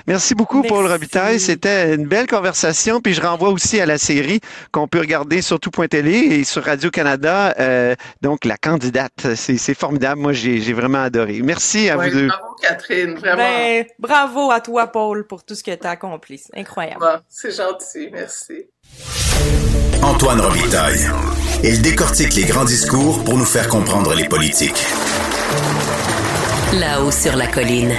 [0.08, 0.86] Merci beaucoup Paul.
[0.88, 1.40] Robitaille.
[1.40, 3.02] C'était une belle conversation.
[3.02, 4.40] Puis je renvoie aussi à la série
[4.72, 7.56] qu'on peut regarder sur tout.tv et sur Radio Canada.
[7.60, 10.22] euh, donc la candidate, c'est c'est formidable.
[10.22, 11.42] Moi j'ai j'ai vraiment adoré.
[11.44, 12.28] Merci à Ouais, vous deux.
[12.28, 13.38] bravo Catherine, vraiment.
[13.38, 16.38] Ben, bravo à toi, Paul, pour tout ce que tu as accompli.
[16.38, 17.00] C'est incroyable.
[17.00, 18.66] Bon, c'est gentil, merci.
[20.02, 21.00] Antoine Robitaille.
[21.64, 24.86] Il décortique les grands discours pour nous faire comprendre les politiques.
[26.74, 27.94] Là-haut sur la colline.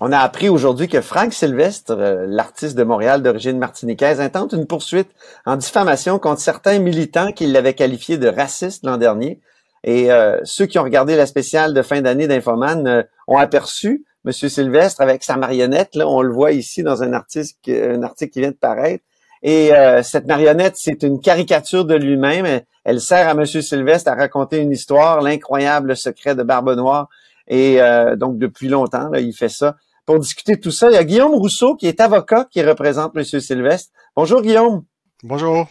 [0.00, 4.66] On a appris aujourd'hui que Franck Sylvestre, euh, l'artiste de Montréal d'origine martiniquaise, intente une
[4.66, 5.10] poursuite
[5.44, 9.40] en diffamation contre certains militants qui l'avaient qualifié de raciste l'an dernier.
[9.84, 14.04] Et euh, ceux qui ont regardé la spéciale de fin d'année d'Infoman euh, ont aperçu
[14.24, 14.32] M.
[14.32, 15.94] Sylvestre avec sa marionnette.
[15.94, 19.04] Là, on le voit ici dans un article, un article qui vient de paraître.
[19.42, 22.44] Et euh, cette marionnette, c'est une caricature de lui-même.
[22.44, 23.46] Elle, elle sert à M.
[23.46, 27.08] Sylvestre à raconter une histoire, l'incroyable secret de Barbe Noire.
[27.48, 29.76] Et euh, donc, depuis longtemps, là, il fait ça.
[30.04, 33.16] Pour discuter de tout ça, il y a Guillaume Rousseau, qui est avocat, qui représente
[33.16, 33.24] M.
[33.24, 33.90] Sylvestre.
[34.14, 34.84] Bonjour, Guillaume.
[35.22, 35.68] Bonjour.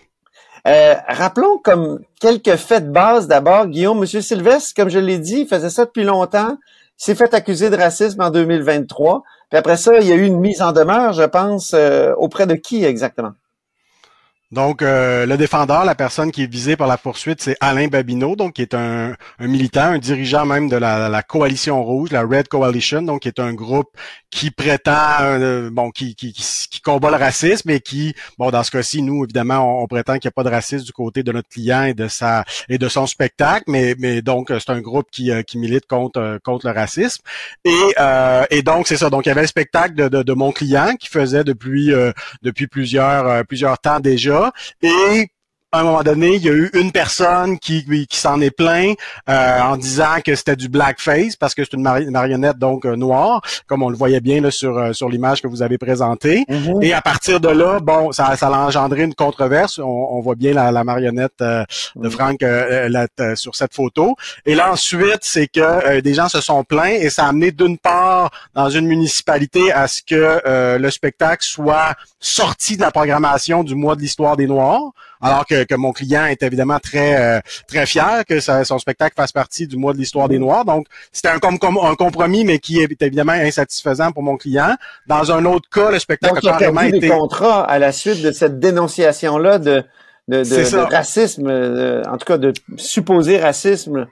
[0.68, 3.68] Euh, rappelons comme quelques faits de base d'abord.
[3.68, 4.06] Guillaume, M.
[4.06, 6.58] Sylvestre, comme je l'ai dit, il faisait ça depuis longtemps.
[7.00, 9.24] S'est fait accuser de racisme en 2023.
[9.50, 12.46] Puis après ça, il y a eu une mise en demeure, je pense, euh, auprès
[12.46, 13.32] de qui exactement?
[14.52, 18.36] Donc, euh, le défendeur, la personne qui est visée par la poursuite, c'est Alain Babineau,
[18.36, 22.24] donc qui est un, un militant, un dirigeant même de la, la coalition rouge, la
[22.24, 23.90] Red Coalition, donc qui est un groupe
[24.32, 28.72] qui prétend, euh, bon, qui, qui, qui, combat le racisme et qui, bon, dans ce
[28.72, 31.50] cas-ci, nous, évidemment, on, prétend qu'il n'y a pas de racisme du côté de notre
[31.50, 35.32] client et de sa et de son spectacle, mais, mais donc c'est un groupe qui,
[35.32, 37.22] euh, qui milite contre euh, contre le racisme.
[37.66, 39.10] Et, euh, et donc c'est ça.
[39.10, 42.12] Donc il y avait le spectacle de, de, de mon client qui faisait depuis euh,
[42.44, 44.39] depuis plusieurs euh, plusieurs temps déjà.
[44.82, 45.30] Et
[45.72, 48.98] à un moment donné, il y a eu une personne qui, qui s'en est plaint
[49.30, 53.42] euh, en disant que c'était du blackface parce que c'est une marionnette donc euh, noire,
[53.68, 56.44] comme on le voyait bien là, sur euh, sur l'image que vous avez présentée.
[56.50, 56.82] Mhm.
[56.82, 59.78] Et à partir de là, bon, ça, ça a engendré une controverse.
[59.78, 62.10] On, on voit bien la, la marionnette de Mhm.
[62.10, 64.16] Frank la, sur cette photo.
[64.46, 67.78] Et là ensuite, c'est que des gens se sont plaints et ça a amené d'une
[67.78, 73.76] part dans une municipalité à ce que le spectacle soit sorti de la programmation du
[73.76, 77.86] mois de l'histoire des Noirs, alors que, que mon client est évidemment très euh, très
[77.86, 80.66] fier que ça, son spectacle fasse partie du mois de l'histoire des Noirs.
[80.66, 84.76] Donc, c'était un, com un compromis, mais qui est évidemment insatisfaisant pour mon client.
[85.08, 87.08] Dans un autre cas, le spectacle Donc, a carrément perdu été...
[87.08, 89.84] des contrats à la suite de cette dénonciation-là de,
[90.28, 94.08] de, de, racisme, de- en tout cas de supposé racisme.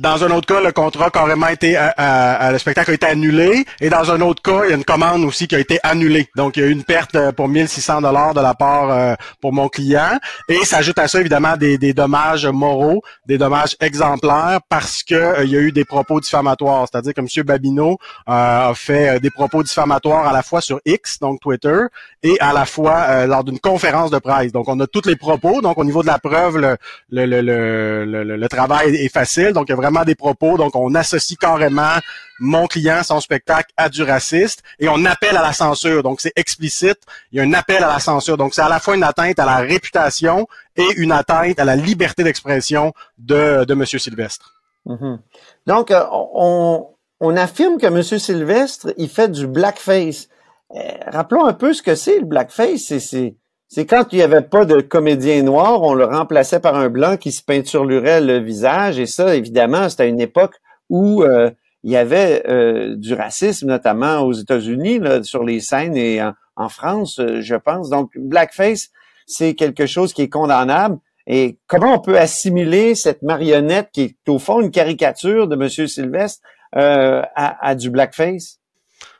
[0.00, 3.64] Dans un autre cas, le contrat a été, à- à- le spectacle a été annulé.
[3.80, 6.28] Et dans un autre cas, il y a une commande aussi qui a été annulée.
[6.34, 9.14] Donc, il y a eu une perte euh, pour 1600 dollars de la part euh,
[9.40, 10.18] pour mon client.
[10.48, 15.44] Et s'ajoute à ça, évidemment, des, des dommages moraux, des dommages exemplaires parce que euh,
[15.44, 16.86] il y a eu des propos diffamatoires.
[16.90, 17.44] C'est-à-dire que M.
[17.44, 17.92] Babineau
[18.28, 21.78] euh, a fait euh, des propos diffamatoires à la fois sur X, donc Twitter,
[22.24, 24.50] et à la fois euh, lors d'une conférence de presse.
[24.50, 25.60] Donc, on a tous les propos.
[25.62, 26.76] Donc, au niveau de la preuve, le,
[27.12, 29.52] le, le- le travail est facile.
[29.52, 30.56] Donc, il y a vraiment des propos.
[30.56, 31.96] Donc, on associe carrément
[32.40, 36.02] mon client, son spectacle, à du raciste et on appelle à la censure.
[36.02, 36.98] Donc, c'est explicite.
[37.30, 38.36] Il y a un appel à la censure.
[38.36, 41.76] Donc, c'est à la fois une atteinte à la réputation et une atteinte à la
[41.76, 43.84] liberté d'expression de, de M.
[43.86, 44.54] Sylvestre.
[44.86, 45.18] Mhm.
[45.66, 46.88] Donc, euh, on,
[47.20, 48.02] on affirme que M.
[48.02, 50.28] Sylvestre, il fait du blackface.
[50.74, 52.98] Euh, rappelons un peu ce que c'est le blackface.
[52.98, 53.36] C'est,
[53.68, 57.16] c'est, quand il n'y avait pas de comédien noir, on le remplaçait par un blanc
[57.16, 58.98] qui se peinturelurait le visage.
[58.98, 60.54] Et ça, évidemment, c'était une époque
[60.90, 61.50] où euh,
[61.82, 66.22] il y avait euh, du racisme, notamment aux États-Unis, sur les scènes et
[66.56, 67.90] en, France, euh, je pense.
[67.90, 68.90] Donc, blackface,
[69.26, 70.98] c'est quelque chose qui est condamnable.
[71.26, 75.68] Et comment on peut assimiler cette marionnette qui est au fond une caricature de M.
[75.88, 78.58] Sylvestre à du blackface?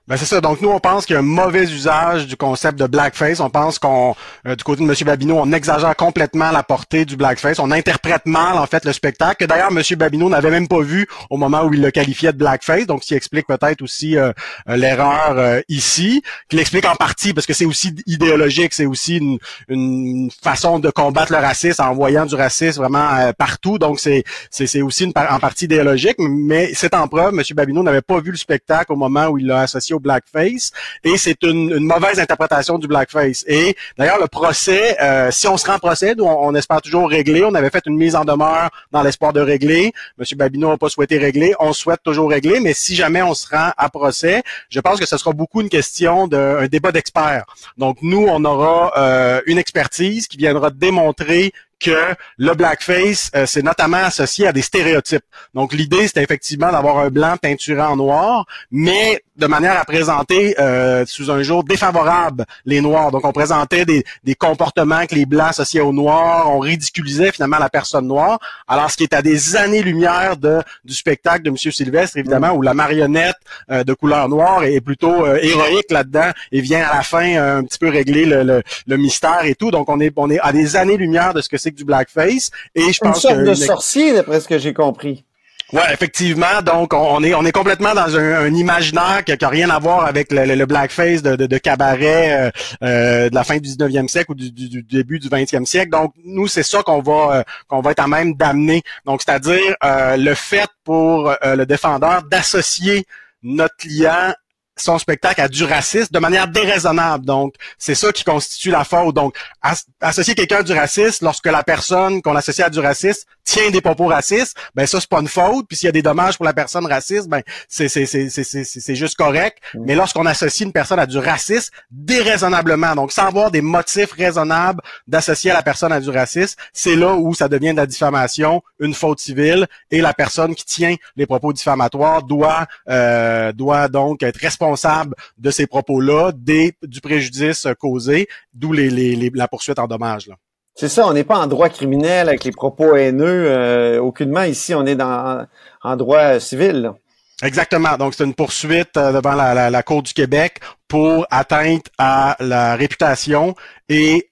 [0.06, 0.42] Ben c'est ça.
[0.42, 3.40] Donc nous, on pense qu'il y a un mauvais usage du concept de blackface.
[3.40, 4.14] On pense qu'on,
[4.46, 4.94] euh, du côté de M.
[5.06, 7.58] Babineau, on exagère complètement la portée du blackface.
[7.58, 9.36] On interprète mal en fait le spectacle.
[9.36, 9.82] Que d'ailleurs, M.
[9.96, 12.86] Babineau n'avait même pas vu au moment où il le qualifiait de blackface.
[12.86, 14.32] Donc, ce explique peut-être aussi euh,
[14.68, 19.16] euh, l'erreur euh, ici, qui l'explique en partie parce que c'est aussi idéologique, c'est aussi
[19.16, 19.38] une,
[19.68, 23.78] une façon de combattre le racisme en voyant du racisme vraiment euh, partout.
[23.78, 27.32] Donc, c'est c'est aussi une en partie idéologique, mais c'est en preuve.
[27.32, 27.42] M.
[27.54, 31.16] Babineau n'avait pas vu le spectacle au moment où il l'a associé au blackface, et
[31.16, 33.44] c'est une, mauvaise interprétation du blackface.
[33.46, 37.44] Et d'ailleurs, le procès, euh, si on se rend procès, on, on espère toujours régler.
[37.44, 39.92] On avait fait une mise en demeure dans l'espoir de régler.
[40.18, 40.24] M.
[40.36, 41.54] Babineau n'a pas souhaité régler.
[41.58, 45.06] On souhaite toujours régler, mais si jamais on se rend à procès, je pense que
[45.06, 47.44] ce sera beaucoup une question d'un débat d'experts.
[47.76, 51.52] Donc, nous, on aura euh, une expertise qui viendra démontrer
[51.84, 55.24] que le blackface, euh, c'est notamment associé à des stéréotypes.
[55.54, 60.54] Donc, l'idée, c'est effectivement d'avoir un blanc peinturé en noir, mais de manière à présenter
[60.60, 63.10] euh, sous un jour défavorable les noirs.
[63.10, 67.58] Donc, on présentait des, des comportements que les blancs associaient aux noirs, on ridiculisait finalement
[67.58, 71.56] la personne noire, alors ce qui est à des années-lumière de, du spectacle de M.
[71.56, 73.36] Sylvestre, évidemment, où la marionnette
[73.70, 77.58] euh, de couleur noire est plutôt euh, héroïque là-dedans et vient à la fin euh,
[77.58, 79.72] un petit peu régler le, le, le mystère et tout.
[79.72, 82.50] Donc, on est, on est à des années-lumière de ce que c'est du blackface.
[82.74, 85.24] Et je Une sorte que de sorcier, d'après ce que j'ai compris.
[85.72, 86.60] Ouais, effectivement.
[86.64, 90.04] Donc, on, est on est complètement dans un, un imaginaire qui n'a rien à voir
[90.04, 92.50] avec le, le- le blackface de, de, de cabaret euh,
[92.84, 95.90] euh, de la fin du 19e siècle ou du, du- du début du 20e siècle.
[95.90, 98.82] Donc, nous, c'est ça qu'on va euh, qu'on va être à même d'amener.
[99.06, 103.04] Donc, c'est-à-dire euh, le fait pour le défendeur d'associer
[103.42, 104.32] notre client
[104.76, 107.24] son spectacle à du racisme de manière déraisonnable.
[107.24, 109.14] Donc, c'est ça qui constitue la faute.
[109.14, 113.22] Donc, as- associer quelqu'un à du racisme lorsque la personne qu'on associe à du racisme
[113.44, 115.66] tient des propos racistes, ben ça, c'est pas une faute.
[115.68, 118.44] Puis s'il y a des dommages pour la personne raciste, ben c'est c'est c'est c'est
[118.44, 119.58] c'est c'est juste correct.
[119.74, 124.80] Mais lorsqu'on associe une personne à du racisme déraisonnablement, donc sans avoir des motifs raisonnables
[125.06, 128.94] d'associer la personne à du racisme, c'est là où ça devient de la diffamation, une
[128.94, 134.38] faute civile, et la personne qui tient les propos diffamatoires doit euh, doit donc être
[134.38, 139.86] responsable de ces propos-là, des du préjudice causé, d'où les, les, les- la poursuite en
[139.86, 140.26] dommages.
[140.28, 140.36] Là.
[140.74, 143.46] C'est ça, on n'est pas en droit criminel avec les propos haineux.
[143.48, 145.46] euh, aucunement ici, on est dans
[145.82, 146.82] en droit civil.
[146.82, 146.94] là.
[147.42, 147.96] Exactement.
[147.96, 152.36] Donc, c'est une poursuite euh, devant la, la, la Cour du Québec pour atteinte à
[152.40, 153.54] la réputation
[153.88, 154.30] et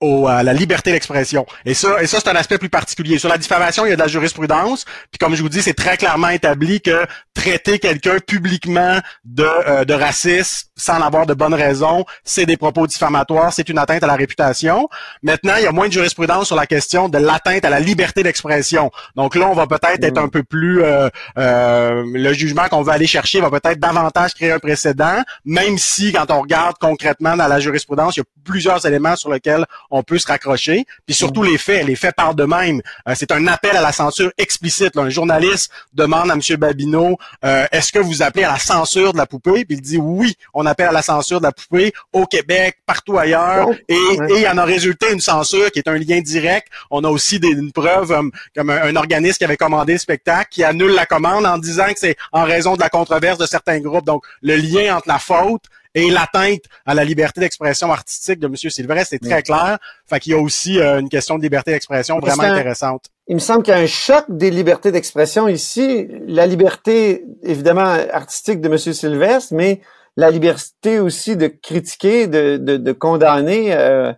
[0.00, 1.46] au- à la liberté d'expression.
[1.64, 3.18] Et ça, et ça, c'est un aspect plus particulier.
[3.18, 4.84] Sur la diffamation, il y a de la jurisprudence.
[5.10, 9.84] Puis comme je vous dis, c'est très clairement établi que traiter quelqu'un publiquement de, euh,
[9.84, 14.06] de raciste sans avoir de bonnes raisons, c'est des propos diffamatoires, c'est une atteinte à
[14.06, 14.88] la réputation.
[15.22, 18.22] Maintenant, il y a moins de jurisprudence sur la question de l'atteinte à la liberté
[18.22, 18.90] d'expression.
[19.16, 20.24] Donc là, on va peut-être être mm.
[20.24, 20.82] un peu plus...
[20.82, 21.08] Euh,
[21.38, 26.12] euh, le jugement qu'on va aller chercher va peut-être davantage créer un précédent, même si
[26.12, 30.02] quand on regarde concrètement dans la jurisprudence, il y a plusieurs éléments sur lesquels on
[30.02, 30.84] peut se raccrocher.
[31.06, 31.46] Puis surtout mm.
[31.46, 32.80] les faits, les faits parlent d'eux-mêmes.
[33.14, 34.96] c'est un appel à la censure explicite.
[34.96, 36.40] Un journaliste demande à M.
[36.56, 39.64] Babineau, est-ce que vous appelez à la censure de la poupée?
[39.64, 43.18] Puis il dit oui, on appelle à la censure de la poupée au Québec, partout
[43.18, 43.98] ailleurs, et,
[44.30, 46.68] il y en a résulté une censure qui est un lien direct.
[46.90, 48.22] On a aussi des, une preuve euh,
[48.54, 51.98] comme un, organisme qui avait commandé le spectacle qui annule la commande en disant que
[51.98, 54.04] c'est en raison de la controverse de certains groupes.
[54.04, 58.56] Donc, le lien entre la faute et l'atteinte à la liberté d'expression artistique de M.
[58.56, 59.78] Sylvestre est très clair.
[60.08, 63.06] Fait qu'il y a aussi euh, une question de liberté d'expression vraiment intéressante.
[63.26, 66.08] Il me semble qu'il y a un choc des libertés d'expression ici.
[66.26, 68.78] La liberté, évidemment, artistique de M.
[68.78, 69.80] Sylvestre, mais
[70.16, 74.12] la liberté aussi de critiquer, de, de, de condamner euh,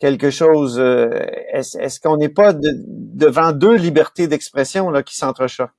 [0.00, 0.78] quelque chose.
[0.78, 1.10] Euh,
[1.52, 5.72] est-ce qu'on n'est pas devant deux libertés d'expression là qui s'entrechoquent?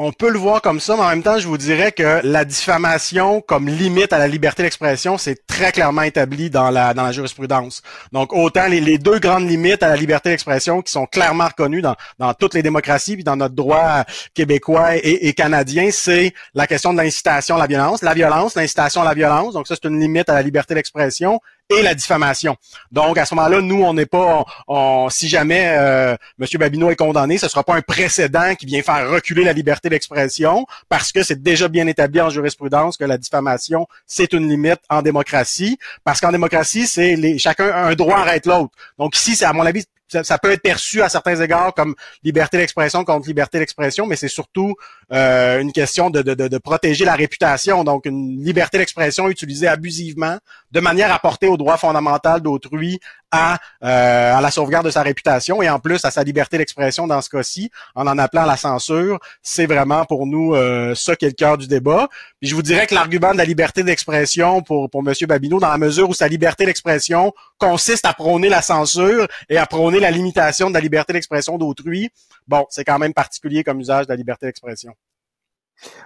[0.00, 2.44] On peut le voir comme ça, mais en même temps, je vous dirais que la
[2.44, 7.82] diffamation comme limite à la liberté d'expression, c'est très clairement établi dans la, jurisprudence.
[8.12, 11.96] Donc, autant les, deux grandes limites à la liberté d'expression qui sont clairement reconnues dans,
[12.20, 16.92] dans toutes les démocraties, puis dans notre droit québécois et, et canadien, c'est la question
[16.92, 18.02] de l'incitation à la violence.
[18.02, 21.40] La violence, l'incitation à la violence, donc ça, c'est une limite à la liberté d'expression
[21.70, 22.56] et la diffamation.
[22.92, 26.46] Donc à ce moment-là, nous, on n'est pas, on, si jamais euh, M.
[26.58, 30.66] Babineau est condamné, ce sera pas un précédent qui vient faire reculer la liberté d'expression,
[30.88, 35.02] parce que c'est déjà bien établi en jurisprudence que la diffamation c'est une limite en
[35.02, 38.72] démocratie, parce qu'en démocratie, c'est chacun a un droit arrête l'autre.
[38.98, 42.56] Donc ici, c'est à mon avis ça, peut être perçu à certains égards comme liberté
[42.56, 44.74] d'expression contre liberté d'expression, mais c'est surtout
[45.12, 47.84] euh, une question de, protéger la réputation.
[47.84, 50.38] Donc, une liberté d'expression utilisée abusivement,
[50.70, 55.62] de manière à porter au droit fondamental d'autrui à, euh, la sauvegarde de sa réputation
[55.62, 59.18] et en plus à sa liberté d'expression dans ce cas-ci, en en appelant la censure,
[59.42, 62.08] c'est vraiment pour nous euh, ça qui est le cœur du débat.
[62.40, 65.14] Puis je vous dirais que l'argument de la liberté d'expression pour, pour M.
[65.26, 69.66] Babineau, dans la mesure où sa liberté d'expression consiste à prôner la censure et à
[69.66, 72.10] prôner la limitation de la liberté d'expression d'autrui,
[72.48, 74.94] bon, c'est quand même particulier comme usage de la liberté d'expression.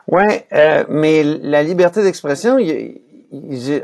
[0.06, 2.58] Ouais, euh, mais la liberté d'expression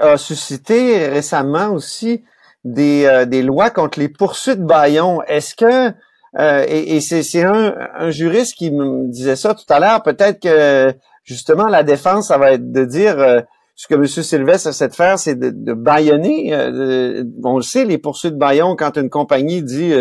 [0.00, 2.24] a suscité récemment aussi
[2.64, 5.22] des, euh, des lois contre les poursuites baillons.
[5.22, 5.92] Est-ce que
[6.38, 10.02] euh, et, c'est un, un, juriste qui me disait ça tout à l'heure.
[10.02, 10.94] Peut-être que
[11.24, 13.40] justement la défense, ça va être de dire euh,
[13.74, 14.06] ce que M.
[14.06, 16.52] Sylvestre essaie de faire, c'est de, de baïonner.
[17.42, 19.94] on le sait, les poursuites baillons, quand une compagnie dit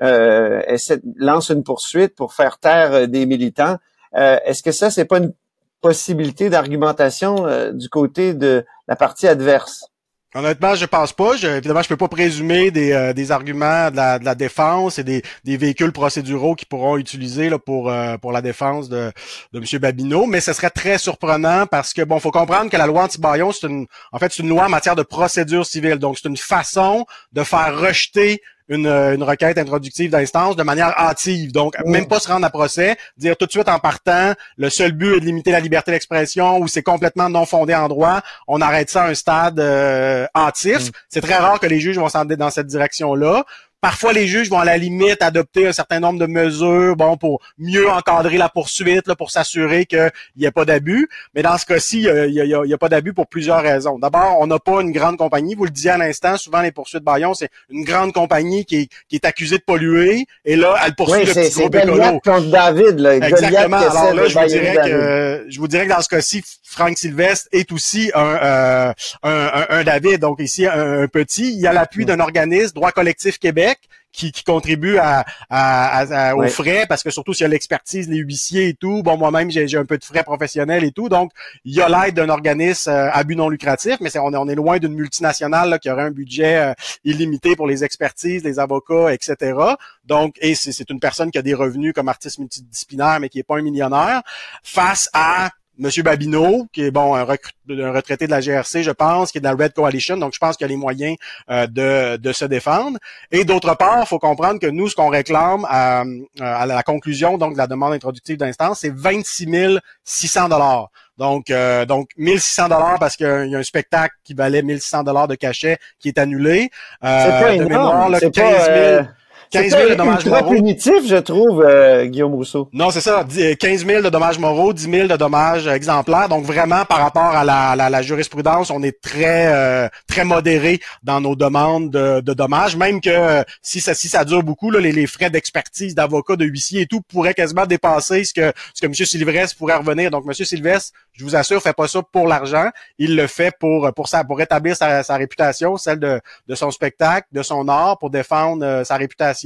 [0.00, 3.76] essaie, lance une poursuite pour faire taire des militants.
[4.14, 5.32] Est-ce que ça, c'est pas une
[5.80, 9.92] possibilité d'argumentation du côté de la partie adverse?
[10.34, 11.36] Honnêtement, je pense pas.
[11.36, 14.98] Je, évidemment, je peux pas présumer des, euh, des arguments de la, de la, défense
[14.98, 19.12] et des, des véhicules procéduraux qui pourront utiliser là, pour, euh, pour la défense de,
[19.52, 19.78] de M.
[19.78, 23.52] Babineau, mais ce serait très surprenant parce que bon, faut comprendre que la loi anti-baillon,
[23.52, 25.96] c'est une en fait c'est une loi en matière de procédure civile.
[25.96, 30.98] Donc, c'est une façon de faire rejeter une, euh, une requête introductive d'instance de manière
[30.98, 31.52] hâtive.
[31.52, 34.92] Donc, même pas se rendre à procès, dire tout de suite en partant, le seul
[34.92, 38.60] but est de limiter la liberté d'expression ou c'est complètement non fondé en droit, on
[38.60, 40.88] arrête ça à un stade euh, hâtif.
[40.88, 40.92] Mm.
[41.08, 43.44] C'est très rare que les juges vont s'en dans cette direction-là.
[43.82, 47.42] Parfois, les juges vont à la limite adopter un certain nombre de mesures, bon, pour
[47.58, 51.08] mieux encadrer la poursuite, là, pour s'assurer qu'il n'y ait pas d'abus.
[51.34, 53.98] Mais dans ce cas-ci, il n'y a, pas d'abus pour plusieurs raisons.
[53.98, 55.56] D'abord, on n'a pas une grande compagnie.
[55.56, 58.88] Vous le disiez à l'instant, souvent les poursuites Bayon, c'est une grande compagnie qui est,
[59.08, 62.20] qui est accusée de polluer, et là, elle poursuit le petit groupe écolo.
[62.20, 63.16] contre David, là.
[63.16, 63.78] Exactement.
[63.78, 67.48] Alors là, je vous dirais que, je vous dirais que dans ce cas-ci, Franck Sylvestre
[67.50, 68.92] est aussi un, euh,
[69.24, 71.52] un, un, David, donc ici un, petit.
[71.52, 73.71] Il y a l'appui d'un organisme, Droit collectif Québec
[74.12, 78.18] qui, qui contribue à, à, aux frais parce que surtout s'il y a l'expertise, les
[78.18, 79.02] huissiers et tout.
[79.02, 81.32] Bon, moi-même j'ai un peu de frais professionnels et tout, donc
[81.64, 84.48] il y a l'aide d'un organisme euh, à but non lucratif, mais on, est, on
[84.48, 89.12] est loin d'une multinationale qui aurait un budget euh, illimité pour les expertises, les avocats,
[89.12, 89.58] etc.
[90.04, 93.44] Donc, et c'est une personne qui a des revenus comme artiste multidisciplinaire, mais qui est
[93.44, 94.22] pas un millionnaire,
[94.62, 99.38] face à Monsieur Babineau, qui est bon un, retraité de la GRC, je pense, qui
[99.38, 101.16] est de la Red Coalition, donc je pense qu'il a les moyens
[101.50, 102.98] euh, de, de, se défendre.
[103.30, 106.04] Et d'autre part, il faut comprendre que nous, ce qu'on réclame à,
[106.40, 110.90] à, la conclusion donc de la demande introductive d'instance, c'est 26 600 dollars.
[111.18, 115.28] Donc, euh, donc 1600 dollars parce qu'il y a un spectacle qui valait 1600 dollars
[115.28, 116.70] de cachet qui est annulé.
[117.04, 118.18] Euh, c'est pas énorme.
[118.18, 119.04] 15 000
[119.52, 120.50] 15 000 de dommages moraux.
[120.50, 122.68] punitif, je trouve, euh, Guillaume Rousseau.
[122.72, 123.22] Non, c'est ça.
[123.22, 126.28] 10 15 000 de dommages moraux, 10 000 de dommages exemplaires.
[126.28, 130.80] Donc vraiment, par rapport à la, la, la jurisprudence, on est très euh, très modéré
[131.02, 132.76] dans nos demandes de, de dommages.
[132.76, 136.36] Même que euh, si ça si ça dure beaucoup, là, les, les frais d'expertise, d'avocat,
[136.36, 138.94] de huissier et tout pourraient quasiment dépasser ce que ce que M.
[138.94, 140.10] Sylvestre pourrait revenir.
[140.10, 140.32] Donc M.
[140.32, 142.70] Sylvestre, je vous assure, fait pas ça pour l'argent.
[142.98, 146.70] Il le fait pour pour ça pour rétablir sa, sa réputation, celle de, de son
[146.70, 149.41] spectacle, de son art, pour défendre euh, sa réputation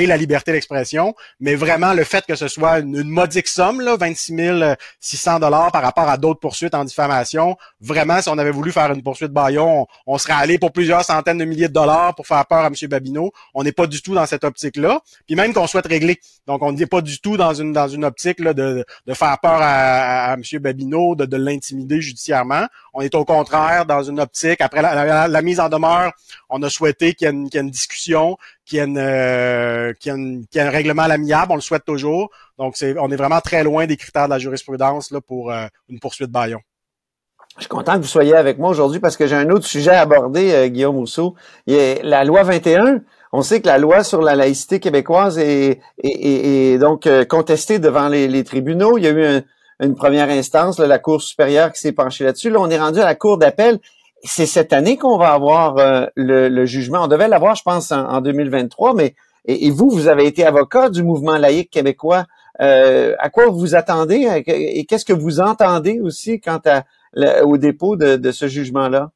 [0.00, 3.80] et la liberté d'expression, mais vraiment le fait que ce soit une, une modique somme,
[3.80, 4.34] là, 26
[4.98, 8.90] 600 dollars par rapport à d'autres poursuites en diffamation, vraiment, si on avait voulu faire
[8.92, 12.44] une poursuite Bayon, on, serait allé pour plusieurs centaines de milliers de dollars pour faire
[12.46, 12.74] peur à M.
[12.88, 13.32] Babineau.
[13.54, 15.00] On n'est pas du tout dans cette optique-là.
[15.26, 16.18] Puis même qu'on souhaite régler.
[16.46, 19.38] Donc, on n'est pas du tout dans une dans une optique là, de, de faire
[19.40, 20.42] peur à, à, M.
[20.60, 22.66] Babineau, de, de l'intimider judiciairement.
[22.94, 26.12] On est au contraire dans une optique, après la, la, mise en demeure,
[26.48, 28.36] on a souhaité qu'il y, ait une discussion,
[28.70, 32.30] qu'il y euh, ait un règlement à l'amiable, on le souhaite toujours.
[32.58, 35.66] Donc, c'est, on est vraiment très loin des critères de la jurisprudence là, pour euh,
[35.88, 36.60] une poursuite Bayon.
[37.56, 39.90] Je suis content que vous soyez avec moi aujourd'hui parce que j'ai un autre sujet
[39.90, 41.34] à aborder, euh, Guillaume Rousseau.
[41.66, 43.00] Il y a la loi 21.
[43.32, 47.78] On sait que la loi sur la laïcité québécoise est, est, est, donc euh, contestée
[47.78, 48.98] devant les, tribunaux.
[48.98, 49.42] Il y a eu un,
[49.80, 52.50] une première instance, là, la Cour supérieure qui s'est penchée là-dessus.
[52.50, 53.80] Là, on est rendu à la Cour d'appel
[54.22, 57.04] c'est cette année qu'on va avoir euh, le, jugement.
[57.04, 59.14] On devait l'avoir, je pense, en, en 2023, mais
[59.46, 62.26] et, vous, vous avez été avocat du mouvement laïque québécois.
[62.60, 64.28] Euh, à quoi vous attendez?
[64.46, 66.60] Et qu'est-ce que vous entendez aussi quant
[67.42, 69.10] au dépôt de, de ce jugement-là?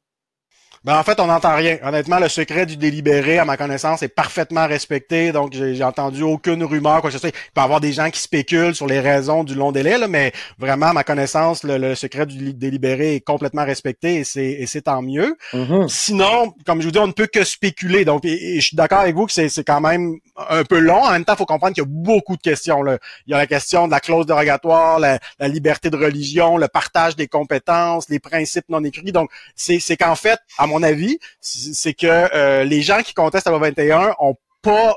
[0.85, 1.79] Ben en fait, on n'entend rien.
[1.83, 5.31] Honnêtement, le secret du délibéré, à ma connaissance, est parfaitement respecté.
[5.31, 7.29] Donc, j'ai entendu aucune rumeur, quoi que ce soit.
[7.29, 10.07] Il peut y avoir des gens qui spéculent sur les raisons du long délai, là,
[10.07, 14.81] mais vraiment, à ma connaissance, le, le secret du délibéré est complètement respecté et c'est
[14.83, 15.35] tant mieux.
[15.53, 15.87] Mm-hmm.
[15.87, 18.05] Sinon, comme je vous dis, on ne peut que spéculer.
[18.05, 20.19] Donc, et, et je suis d'accord avec vous que c'est quand même
[20.49, 21.03] un peu long.
[21.03, 22.83] En même temps, il faut comprendre qu'il y a beaucoup de questions.
[22.83, 22.99] Là.
[23.25, 26.67] Il y a la question de la clause dérogatoire, la, la liberté de religion, le
[26.67, 29.11] partage des compétences, les principes non écrits.
[29.11, 33.45] Donc, c'est qu'en fait, à mon mon avis, c'est que euh, les gens qui contestent
[33.45, 34.95] la loi 21 ont pas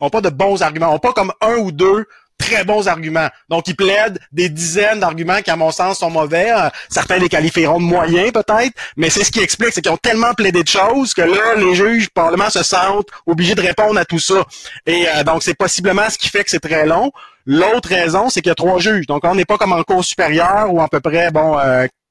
[0.00, 2.06] ont pas de bons arguments, ont pas comme un ou deux
[2.38, 3.28] très bons arguments.
[3.48, 6.50] Donc, ils plaident des dizaines d'arguments qui, à mon sens, sont mauvais.
[6.50, 9.96] Euh, certains les qualifieront de moyens, peut-être, mais c'est ce qui explique, c'est qu'ils ont
[9.96, 14.04] tellement plaidé de choses que là, les juges, probablement, se sentent obligés de répondre à
[14.04, 14.44] tout ça.
[14.84, 17.12] Et euh, donc, c'est possiblement ce qui fait que c'est très long.
[17.46, 19.06] L'autre raison, c'est qu'il y a trois juges.
[19.06, 21.56] Donc, on n'est pas comme en cours supérieure où à peu près, bon,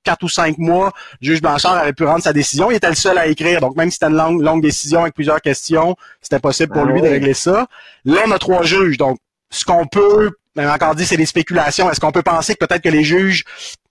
[0.03, 0.91] quatre ou cinq mois,
[1.21, 2.69] le juge Blanchard avait pu rendre sa décision.
[2.71, 3.59] Il était le seul à écrire.
[3.59, 6.85] Donc, même si c'était une longue, longue décision avec plusieurs questions, c'était possible pour ah
[6.85, 7.01] lui oui.
[7.01, 7.67] de régler ça.
[8.05, 8.97] Là, on a trois juges.
[8.97, 9.17] Donc,
[9.49, 11.89] ce qu'on peut, même encore dit, c'est des spéculations.
[11.89, 13.43] Est-ce qu'on peut penser que peut-être que les juges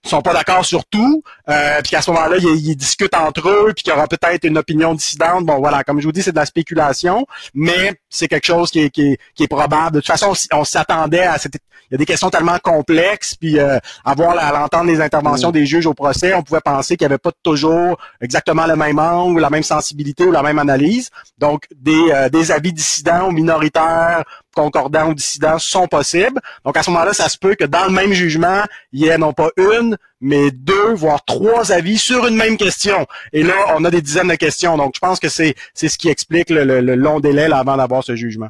[0.09, 3.72] sont pas d'accord sur tout, euh, puis qu'à ce moment-là, ils, ils, discutent entre eux,
[3.74, 5.44] puis qu'il y aura peut-être une opinion dissidente.
[5.46, 8.80] Bon, voilà, comme je vous dis, c'est de la spéculation, mais c'est quelque chose qui
[8.80, 9.96] est, qui est, qui est probable.
[9.96, 11.55] De toute façon, on, s'attendait à cette...
[11.90, 15.53] Il y a des questions tellement complexes, puis euh, avoir à l'entendre les interventions mmh.
[15.53, 18.98] des juges au procès, on pouvait penser qu'il n'y avait pas toujours exactement le même
[18.98, 21.11] angle, la même sensibilité ou la même analyse.
[21.36, 24.24] Donc, des, euh, des avis dissidents ou minoritaires,
[24.55, 26.40] concordants ou dissidents sont possibles.
[26.64, 29.18] Donc, à ce moment-là, ça se peut que dans le même jugement, il y ait
[29.18, 33.07] non pas une, mais deux, voire trois avis sur une même question.
[33.32, 34.76] Et là, on a des dizaines de questions.
[34.76, 37.76] Donc, je pense que c'est ce qui explique le, le, le long délai là, avant
[37.76, 38.49] d'avoir ce jugement.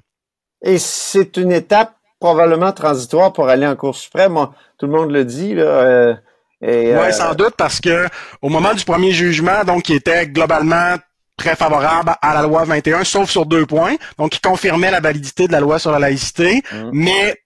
[0.63, 4.39] Et c'est une étape probablement transitoire pour aller en Cour suprême.
[4.79, 5.55] Tout le monde le dit.
[5.55, 6.15] Là, euh,
[6.63, 7.13] oui, euh...
[7.13, 8.07] sans doute, parce que
[8.41, 10.95] au moment du premier jugement, donc qui était globalement
[11.37, 15.49] très favorable à la loi 21, sauf sur deux points, donc qui confirmait la validité
[15.49, 16.91] de la loi sur la laïcité, mmh.
[16.93, 17.42] mais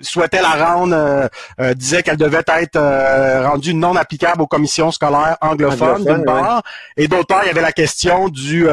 [0.00, 1.28] souhaitait la rendre, euh,
[1.60, 6.56] euh, disait qu'elle devait être euh, rendue non applicable aux commissions scolaires anglophones, d'une part,
[6.56, 7.04] ouais.
[7.04, 8.66] et d'autre part, il y avait la question du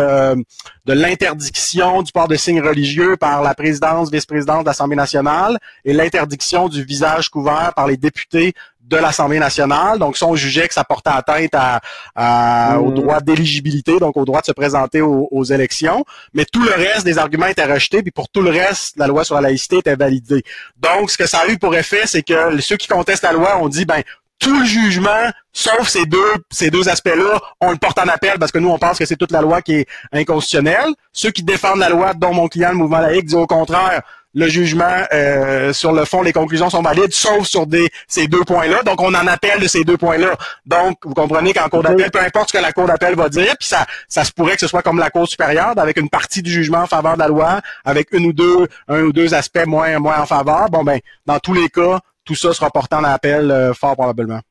[0.89, 5.93] de l'interdiction du port de signes religieux par la présidence, vice-présidence de l'Assemblée nationale et
[5.93, 8.53] l'interdiction du visage couvert par les députés
[8.89, 9.99] de l'Assemblée nationale.
[9.99, 11.79] Donc, ça, on jugeait que ça portait atteinte à,
[12.15, 12.85] à, mmh.
[12.85, 16.03] au droit d'éligibilité, donc au droit de se présenter aux, aux, élections.
[16.33, 19.23] Mais tout le reste des arguments étaient rejetés, puis pour tout le reste, la loi
[19.23, 20.43] sur la laïcité était validée.
[20.77, 23.57] Donc, ce que ça a eu pour effet, c'est que ceux qui contestent la loi
[23.57, 24.03] ont dit, ben,
[24.39, 28.51] tout le jugement, sauf ces deux, ces deux aspects-là, on le porte en appel parce
[28.51, 30.89] que nous, on pense que c'est toute la loi qui est inconstitutionnelle.
[31.11, 34.01] Ceux qui défendent la loi, dont mon client, le mouvement laïque, dit au contraire,
[34.33, 37.65] le jugement euh, sur le fond, les conclusions sont valides, sauf sur
[38.07, 38.83] ces deux points-là.
[38.83, 40.37] Donc, on en appelle de ces deux points-là.
[40.65, 43.55] Donc, vous comprenez qu'en cour d'appel, peu importe ce que la cour d'appel va dire,
[43.57, 46.41] puis ça, ça se pourrait que ce soit comme la cour supérieure, avec une partie
[46.41, 49.65] du jugement en faveur de la loi, avec une ou deux, un ou deux aspects
[49.65, 50.69] moins, moins en faveur.
[50.69, 54.41] Bon, ben, dans tous les cas, tout ça sera porté en appel euh, fort probablement.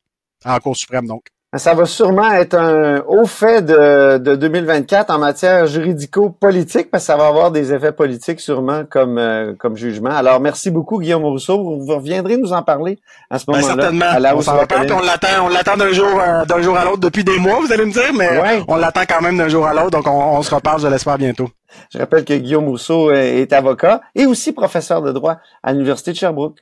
[0.44, 1.24] En Cour suprême, donc.
[1.56, 7.06] Ça va sûrement être un haut fait de, de 2024 en matière juridico-politique, parce que
[7.06, 10.10] ça va avoir des effets politiques sûrement comme, euh, comme jugement.
[10.10, 11.56] Alors, merci beaucoup, Guillaume Rousseau.
[11.78, 12.98] Vous reviendrez nous en parler
[13.30, 13.74] à ce Ben, moment-là.
[13.82, 14.04] certainement.
[14.10, 16.98] à la on s'en on l'attend, on l'attend d'un jour, euh, d'un jour à l'autre
[17.00, 18.62] depuis des mois, vous allez me dire, mais Ouais.
[18.68, 21.16] on l'attend quand même d'un jour à l'autre, donc on, on se reparle, je l'espère
[21.16, 21.48] bientôt.
[21.90, 26.10] Je rappelle que Guillaume Rousseau est est avocat et aussi professeur de droit à l'Université
[26.12, 26.58] de Sherbrooke.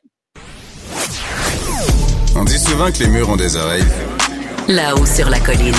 [2.37, 3.83] On dit souvent que les murs ont des oreilles.
[4.69, 5.75] Là-haut sur la colline.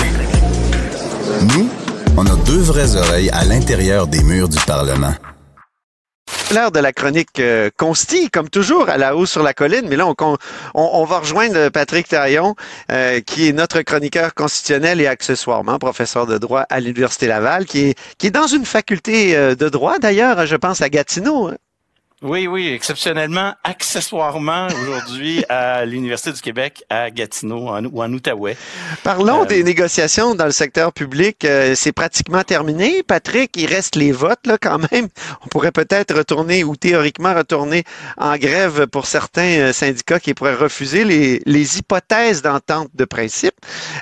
[1.54, 1.68] Nous,
[2.16, 5.12] on a deux vraies oreilles à l'intérieur des murs du Parlement.
[6.54, 9.86] L'heure de la chronique euh, Consti, comme toujours, à la hausse sur la colline.
[9.88, 10.36] Mais là, on, on,
[10.74, 12.54] on va rejoindre Patrick Taillon,
[12.90, 17.90] euh, qui est notre chroniqueur constitutionnel et accessoirement professeur de droit à l'Université Laval, qui
[17.90, 21.48] est, qui est dans une faculté euh, de droit, d'ailleurs, je pense, à Gatineau.
[21.48, 21.56] hein.
[22.20, 28.56] Oui, oui, exceptionnellement, accessoirement aujourd'hui à l'Université du Québec à Gatineau en- ou en Outaouais.
[29.04, 31.44] Parlons Euh, des négociations dans le secteur public.
[31.44, 33.04] Euh, c'est pratiquement terminé.
[33.04, 35.06] Patrick, il reste les votes là quand même.
[35.44, 37.84] On pourrait peut-être retourner ou théoriquement retourner
[38.16, 43.54] en grève pour certains euh, syndicats qui pourraient refuser les, les hypothèses d'entente de principe.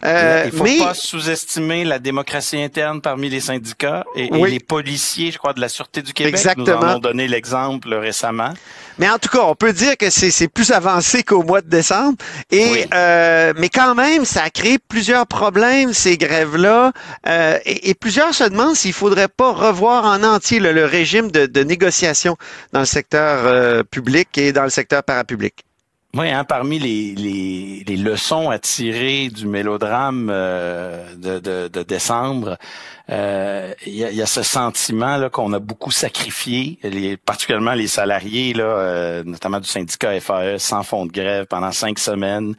[0.04, 5.32] Euh, Il faut mais pas sous-estimer la démocratie interne parmi les syndicats et, les policiers,
[5.32, 6.32] je crois, de la Sûreté du Québec.
[6.34, 6.66] Exactement.
[6.80, 8.52] Nous en ont donné l'exemple récemment.
[8.98, 12.16] Mais en tout cas, on peut dire que c'est plus avancé qu'au mois de décembre.
[12.50, 12.84] Et Oui.
[12.94, 16.92] euh, mais quand même, ça a créé plusieurs problèmes ces grèves-là.
[17.26, 21.30] Euh, et, et plusieurs se demandent s'il faudrait pas revoir en entier le, le régime
[21.30, 22.36] de, de négociation
[22.72, 25.54] dans le secteur euh, public et dans le secteur parapublic.
[26.18, 31.82] Oui, hein, parmi les, les, les leçons à tirer du mélodrame euh, de, de, de
[31.82, 32.56] décembre,
[33.10, 37.74] euh, il y, a, y a ce sentiment là qu'on a beaucoup sacrifié, les, particulièrement
[37.74, 42.54] les salariés, là, euh, notamment du syndicat FAE, sans fonds de grève pendant cinq semaines,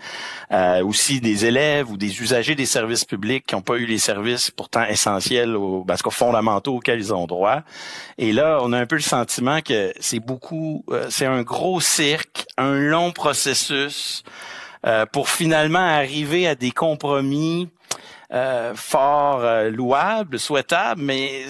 [0.52, 3.98] euh, aussi des élèves ou des usagers des services publics qui n'ont pas eu les
[3.98, 7.64] services pourtant essentiels, aux, parce qu'aux fondamentaux auxquels ils ont droit.
[8.20, 11.82] Et là, on a un peu le sentiment que c'est beaucoup, euh, c'est un gros
[11.82, 13.47] cirque, un long processus
[14.86, 17.70] euh, pour finalement arriver à des compromis
[18.34, 21.46] euh, fort euh, louables, souhaitables, mais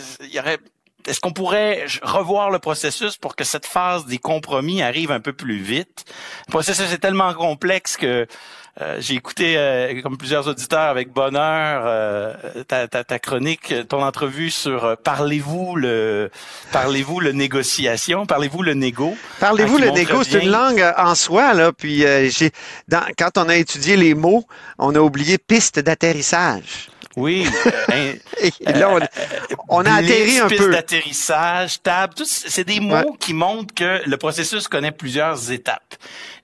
[1.07, 5.33] est-ce qu'on pourrait revoir le processus pour que cette phase des compromis arrive un peu
[5.33, 6.05] plus vite?
[6.47, 8.27] Le processus est tellement complexe que
[8.82, 12.34] euh, j'ai écouté, euh, comme plusieurs auditeurs, avec bonheur euh,
[12.67, 16.30] ta, ta, ta chronique, ton entrevue sur euh, parlez-vous le
[16.71, 19.15] parlez-vous le négociation, parlez-vous le négo?
[19.39, 21.71] Parlez-vous qui le négo, c'est une langue euh, en soi là.
[21.73, 22.51] Puis euh, j'ai
[22.88, 24.43] dans, quand on a étudié les mots,
[24.78, 26.89] on a oublié piste d'atterrissage.
[27.15, 27.47] Oui,
[27.89, 28.99] euh, Et là, on,
[29.69, 30.71] on a Blitz, atterri un piste peu.
[30.71, 33.03] d'atterrissage, table, tout, c'est des mots Ouais.
[33.19, 35.95] qui montrent que le processus connaît plusieurs étapes.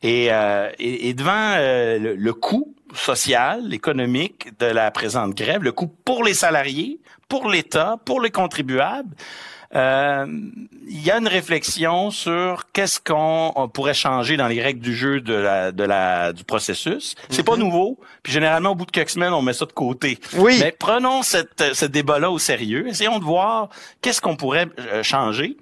[0.03, 5.63] Et, euh, et, et devant euh, le, le coût social, économique de la présente grève,
[5.63, 9.15] le coût pour les salariés, pour l'État, pour les contribuables,
[9.75, 10.27] euh,
[10.87, 14.93] il y a une réflexion sur qu'est-ce qu'on on pourrait changer dans les règles du
[14.93, 17.15] jeu de la, de la, du processus.
[17.29, 17.99] C'est pas nouveau.
[18.21, 20.19] Puis généralement, au bout de quelques semaines, on met ça de côté.
[20.35, 20.57] Oui.
[20.59, 22.87] Mais prenons cette, ce débat-là au sérieux.
[22.87, 23.69] Essayons de voir
[24.01, 25.57] qu'est-ce qu'on pourrait euh, changer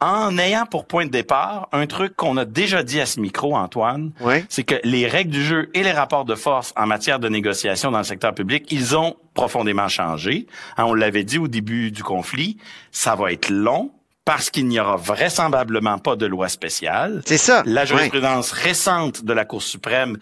[0.00, 3.56] en ayant pour point de départ un truc qu'on a déjà dit à ce micro,
[3.56, 4.44] Antoine, Ouais.
[4.48, 7.90] c'est que les règles du jeu et les rapports de force en matière de négociation
[7.90, 10.46] dans le secteur public, ils ont profondément changé.
[10.76, 12.58] Hein, on l'avait dit au début du conflit,
[12.92, 13.90] ça va être long
[14.24, 17.22] parce qu'il n'y aura vraisemblablement pas de loi spéciale.
[17.26, 17.62] C'est ça.
[17.64, 20.18] La jurisprudence récente de la Cour suprême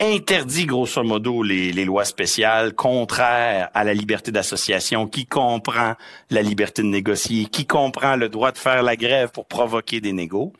[0.00, 5.94] interdit grosso modo les, lois spéciales contraires à la liberté d'association qui comprend
[6.30, 10.12] la liberté de négocier, qui comprend le droit de faire la grève pour provoquer des
[10.12, 10.52] négos.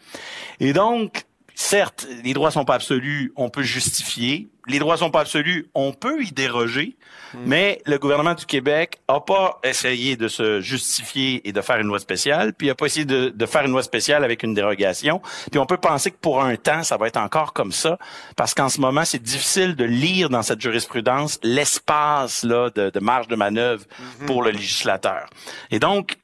[0.61, 1.25] Et donc,
[1.57, 4.49] certes, les droits sont pas absolus, on peut justifier.
[4.69, 6.97] Les droits sont pas absolus, on peut y déroger.
[7.45, 11.87] Mais le gouvernement du Québec a pas essayé de se justifier et de faire une
[11.87, 15.21] loi spéciale, puis a pas essayé de, de faire une loi spéciale avec une dérogation.
[15.51, 17.99] Puis on peut penser que pour un temps, ça va être encore comme ça,
[18.37, 23.01] parce qu'en ce moment, c'est difficile de lire dans cette jurisprudence l'espace là de, de
[23.01, 23.85] marge de manœuvre
[24.27, 25.29] pour le législateur.
[25.71, 26.17] Et donc,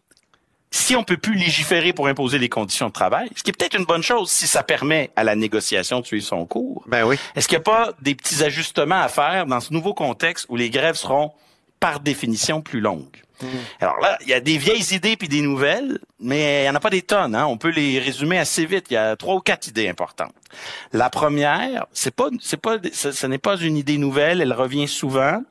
[0.74, 3.78] si on peut plus légiférer pour imposer les conditions de travail, ce qui est peut-être
[3.78, 7.16] une bonne chose si ça permet à la négociation de suivre son cours, Ben oui.
[7.36, 10.56] est-ce qu'il n'y a pas des petits ajustements à faire dans ce nouveau contexte où
[10.56, 11.32] les grèves seront
[11.78, 13.22] par définition plus longues?
[13.80, 16.76] Alors là, il y a des vieilles idées puis des nouvelles, mais il n'y en
[16.76, 17.34] a pas des tonnes.
[17.34, 17.46] Hein?
[17.46, 18.86] On peut les résumer assez vite.
[18.90, 20.32] Il y a trois ou quatre idées importantes.
[20.92, 24.40] La première, c'est pas, c'est pas, ce, ce n'est pas une idée nouvelle.
[24.40, 25.42] Elle revient souvent.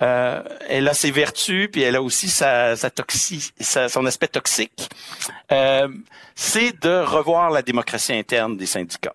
[0.00, 4.28] Euh, elle a ses vertus, puis elle a aussi sa, sa toxi, sa- son aspect
[4.28, 4.88] toxique.
[5.50, 5.88] Euh,
[6.36, 9.14] c'est de revoir la démocratie interne des syndicats.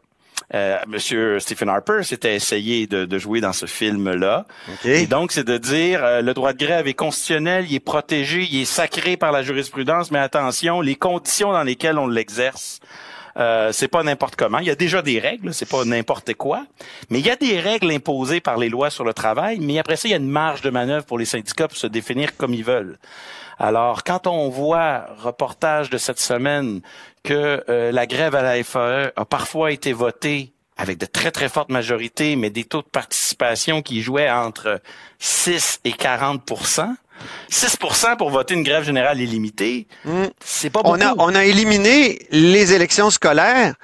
[0.53, 4.45] Euh, Monsieur Stephen Harper s'était essayé de, de, jouer dans ce film-là.
[4.83, 8.43] Et donc, c'est de dire euh, le droit de grève est constitutionnel, il est protégé,
[8.51, 12.81] il est sacré par la jurisprudence, mais attention, les conditions dans lesquelles on l'exerce.
[13.37, 14.59] Euh, c'est pas n'importe comment.
[14.59, 16.65] Il y a déjà des règles, c'est pas n'importe quoi,
[17.09, 19.59] mais il y a des règles imposées par les lois sur le travail.
[19.59, 21.87] Mais après ça, il y a une marge de manœuvre pour les syndicats pour se
[21.87, 22.97] définir comme ils veulent.
[23.59, 26.81] Alors, quand on voit reportage de cette semaine
[27.23, 31.49] que euh, la grève à la FAE a parfois été votée avec de très, très
[31.49, 34.81] fortes majorités, mais des taux de participation qui jouaient entre
[35.19, 36.43] 6 et 40
[37.51, 40.25] 6% pour voter une grève générale illimitée, hmm.
[40.43, 40.97] c'est pas beaucoup.
[40.97, 43.75] On a, on a éliminé les élections scolaires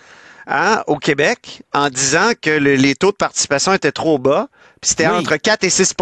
[0.47, 4.47] hein, au Québec en disant que les taux de participation étaient trop bas,
[4.81, 5.93] puis c'était entre 4 et 6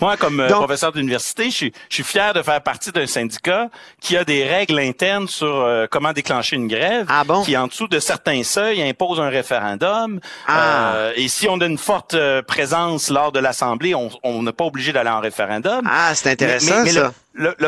[0.00, 3.68] moi, comme euh, professeur d'université, je suis, fier de faire partie d'un syndicat
[4.00, 7.88] qui a des règles internes sur euh, comment déclencher une grève, ah qui en dessous
[7.88, 10.20] de certains seuils impose un référendum.
[10.46, 10.94] Ah.
[10.94, 12.16] Euh, et si on a une forte
[12.46, 15.82] présence lors de l'Assemblée, on n'est pas obligé d'aller en référendum.
[15.90, 17.10] Ah, c'est intéressant ça le,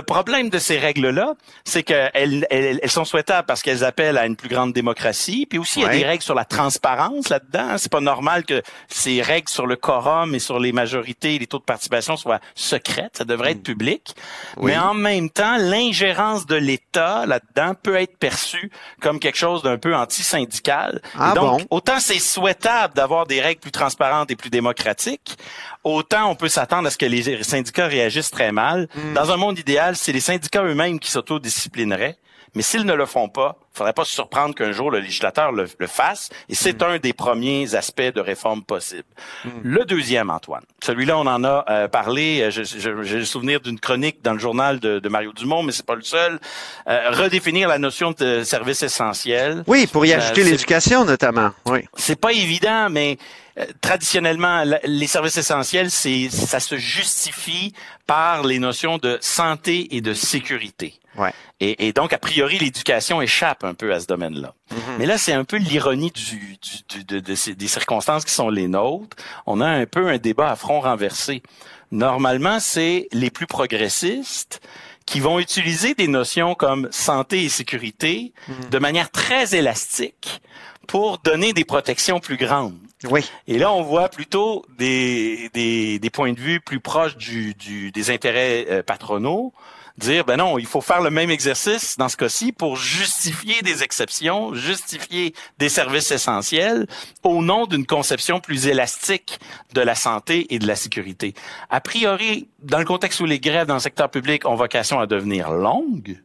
[0.07, 4.49] problème de ces règles-là, c'est qu'elles elles, sont souhaitables parce qu'elles appellent à une plus
[4.49, 5.47] grande démocratie.
[5.47, 7.77] Puis aussi, il y a des règles sur la transparence là-dedans.
[7.77, 11.47] C'est pas normal que ces règles sur le quorum et sur les majorités et les
[11.47, 13.19] taux de participation soient secrètes.
[13.19, 13.63] Ça devrait être mm.
[13.63, 14.15] public.
[14.63, 19.79] Mais en même temps, l'ingérence de l'État là-dedans peut être perçue comme quelque chose d'un
[19.79, 21.03] peu anti-syndical.
[21.19, 21.67] Ah donc, bon?
[21.71, 25.37] autant c'est souhaitable d'avoir des règles plus transparentes et plus démocratiques,
[25.85, 28.89] autant on peut s'attendre à ce que les syndicats réagissent très mal.
[28.95, 29.15] Mm.
[29.15, 32.19] Dans un monde idéal, c'est les syndicats eux-mêmes qui s'autodisciplineraient.
[32.55, 35.67] Mais s'ils ne le font pas, faudrait pas se surprendre qu'un jour le législateur le,
[35.87, 36.31] fasse.
[36.49, 36.87] Et c'est mm.
[36.87, 39.05] un des premiers aspects de réforme possible.
[39.45, 39.49] Mm.
[39.63, 42.49] Le deuxième, Antoine, celui-là, on en a euh, parlé.
[42.51, 46.03] J'ai le souvenir d'une chronique dans le journal de, Mario Dumont, mais c'est pas le
[46.03, 46.41] seul.
[46.89, 49.63] Euh, redéfinir la notion de service essentiel.
[49.67, 51.51] Oui, pour y euh, ajouter l'éducation notamment.
[51.67, 51.81] Oui.
[51.97, 53.19] C'est pas évident, mais
[53.81, 57.73] traditionnellement, les services essentiels, c'est ça se justifie
[58.07, 60.95] par les notions de santé et de sécurité.
[61.17, 61.33] Ouais.
[61.61, 64.55] Et, et, donc, a priori, l'éducation échappe un peu à ce domaine-là.
[64.71, 64.97] Mm-hmm.
[64.99, 66.59] Mais là, c'est un peu l'ironie du,
[66.89, 69.17] du, de, de ces, des circonstances qui sont les nôtres.
[69.47, 71.43] On a un peu un débat à front renversé.
[71.91, 74.61] Normalement, c'est les plus progressistes
[75.05, 78.71] qui vont utiliser des notions comme santé et sécurité mm-hmm.
[78.71, 80.41] de manière très élastique
[80.89, 82.79] pour donner des protections plus grandes.
[83.11, 83.21] Oui.
[83.47, 87.93] Et là, on voit plutôt des, des, des points de vue plus proches du, du
[87.93, 89.53] des intérêts euh, patronaux,
[89.99, 93.83] dire ben non, il faut faire le même exercice dans ce cas-ci pour justifier des
[93.83, 96.87] exceptions, justifier des services essentiels
[97.23, 99.39] au nom d'une conception plus élastique
[99.75, 101.35] de la santé et de la sécurité.
[101.71, 105.07] A priori, dans le contexte où les grèves dans le secteur public ont vocation à
[105.07, 106.21] devenir longues,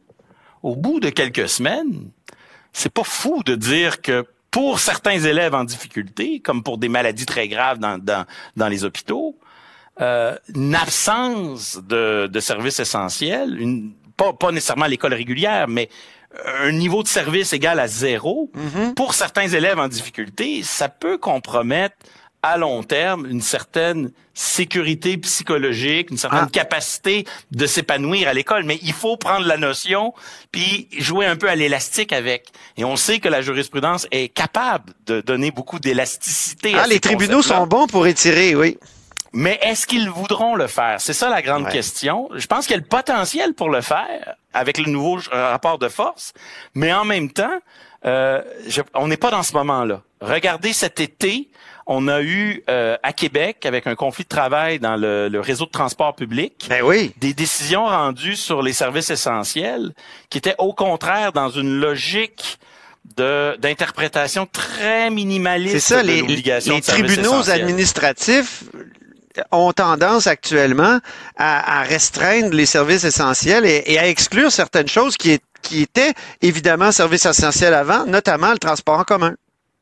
[0.62, 2.10] au bout de quelques semaines,
[2.72, 7.26] c'est pas fou de dire que pour certains élèves en difficulté, comme pour des maladies
[7.26, 9.34] très graves dans, dans, dans les hôpitaux,
[10.00, 15.88] euh, une absence de, de services essentiels, une, pas, pas nécessairement l'école régulière, mais
[16.60, 18.94] un niveau de service égal à zéro, mm-hmm.
[18.94, 21.96] pour certains élèves en difficulté, ça peut compromettre
[22.42, 26.50] à long terme une certaine sécurité psychologique, une certaine ah.
[26.50, 28.64] capacité de s'épanouir à l'école.
[28.64, 30.12] Mais il faut prendre la notion
[30.50, 32.48] puis jouer un peu à l'élastique avec.
[32.76, 36.72] Et on sait que la jurisprudence est capable de donner beaucoup d'élasticité.
[36.76, 38.76] Ah, les tribunaux sont bons pour étirer, oui.
[39.32, 41.00] Mais est-ce qu'ils voudront le faire?
[41.00, 42.28] C'est ça la grande question.
[42.34, 45.88] Je pense qu'il y a le potentiel pour le faire avec le nouveau rapport de
[45.88, 46.34] force,
[46.74, 47.58] mais en même temps,
[48.04, 48.42] euh,
[48.94, 50.02] on n'est pas dans ce moment-là.
[50.20, 51.48] Regardez cet été,
[51.86, 55.70] on a eu euh, à Québec, avec un conflit de travail dans le, réseau de
[55.70, 57.12] transport public, ben oui.
[57.18, 59.92] des décisions rendues sur les services essentiels
[60.28, 62.58] qui étaient au contraire dans une logique
[63.16, 65.72] de d'interprétation très minimaliste.
[65.72, 68.64] C'est ça, les, les tribunaux administratifs
[69.50, 70.98] ont tendance actuellement
[71.36, 75.38] à, restreindre les services essentiels et, à exclure certaines choses qui,
[75.72, 79.34] étaient évidemment services essentiels avant, notamment le transport en commun.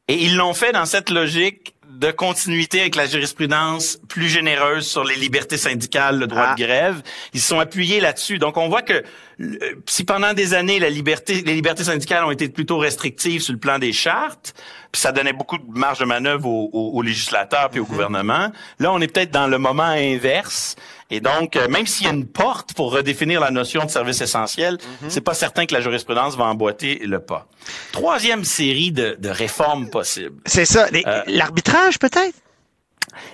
[0.08, 5.04] Et ils l'ont fait dans cette logique de continuité avec la jurisprudence plus généreuse sur
[5.04, 6.66] les libertés syndicales, le droit de ah.
[6.66, 7.02] grève.
[7.34, 8.38] Ils sont appuyés là-dessus.
[8.38, 9.04] Donc, on voit que
[9.40, 13.52] euh, si pendant des années, la liberté, les libertés syndicales ont été plutôt restrictives sur
[13.52, 14.54] le plan des chartes,
[14.90, 17.90] puis ça donnait beaucoup de marge de manœuvre aux, législateurs puis au mhm.
[17.90, 20.76] gouvernement, là, on est peut-être dans le moment inverse.
[21.10, 24.20] Et donc, euh, même s'il y a une porte pour redéfinir la notion de service
[24.20, 25.10] essentiel, mhm.
[25.10, 27.46] c'est pas certain que la jurisprudence va emboîter le pas.
[27.92, 30.40] Troisième série de, de réformes possibles.
[30.46, 30.88] C'est ça.
[30.92, 32.36] Euh, l'arbitrage, peut-être?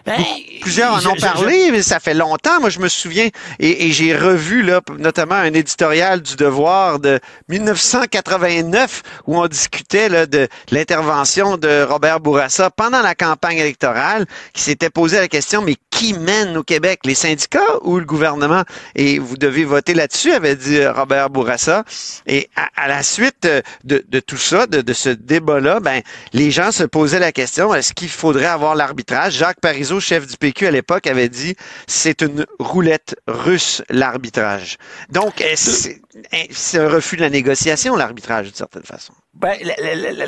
[0.04, 0.16] Ben,
[0.60, 2.60] Plusieurs en ont parlé, mais ça fait longtemps.
[2.60, 9.02] Moi, je me souviens, et, j'ai revu là, notamment un éditorial du Devoir de 1989
[9.26, 14.90] où on discutait là, de l'intervention de Robert Bourassa pendant la campagne électorale, qui s'était
[14.90, 18.62] posé la question, mais qui mène au Québec, les syndicats ou le gouvernement?
[18.94, 21.84] Et vous devez voter là-dessus, avait dit Robert Bourassa.
[22.26, 23.48] Et à, la suite
[23.84, 26.02] de, tout ça, de, de ce débat-là, ben,
[26.32, 29.34] les gens se posaient la question, est-ce qu'il faudrait avoir l'arbitrage?
[29.34, 31.56] Jacques Parizeau chef du PQ à l'époque, avait dit
[31.88, 34.76] c'est une roulette russe, l'arbitrage.
[35.10, 39.12] Donc, c'est un refus de la négociation, l'arbitrage, d'une certaine façon?
[39.34, 39.58] Ben,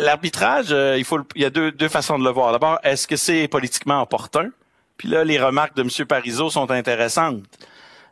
[0.00, 2.50] l'arbitrage, euh, il faut, il y a deux, deux façons de le voir.
[2.50, 4.50] D'abord, est-ce que c'est politiquement opportun?
[4.96, 6.06] Puis là, les remarques de M.
[6.06, 7.44] Parizeau sont intéressantes.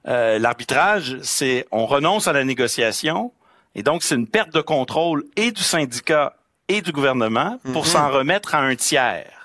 [0.07, 3.33] Euh, l'arbitrage, c'est on renonce à la négociation,
[3.75, 6.37] et donc c'est une perte de contrôle et du syndicat
[6.69, 7.89] et du gouvernement pour mm-hmm.
[7.89, 9.36] s'en remettre à un tiers.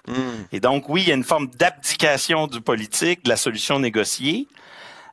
[0.52, 4.47] Et donc, oui, il y a une forme d'abdication du politique, de la solution négociée.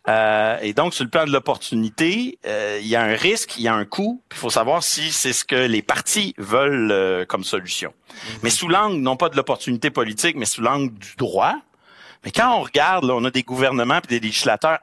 [0.09, 3.63] Euh, et donc, sur le plan de l'opportunité, euh, il y a un risque, il
[3.63, 4.23] y a un coût.
[4.31, 7.93] Il faut savoir si c'est ce que les partis veulent euh, comme solution.
[8.09, 8.39] Mhm.
[8.43, 11.57] Mais sous l'angle, non pas de l'opportunité politique, mais sous l'angle du droit.
[12.25, 14.79] Mais quand on regarde, là, on a des gouvernements et des législateurs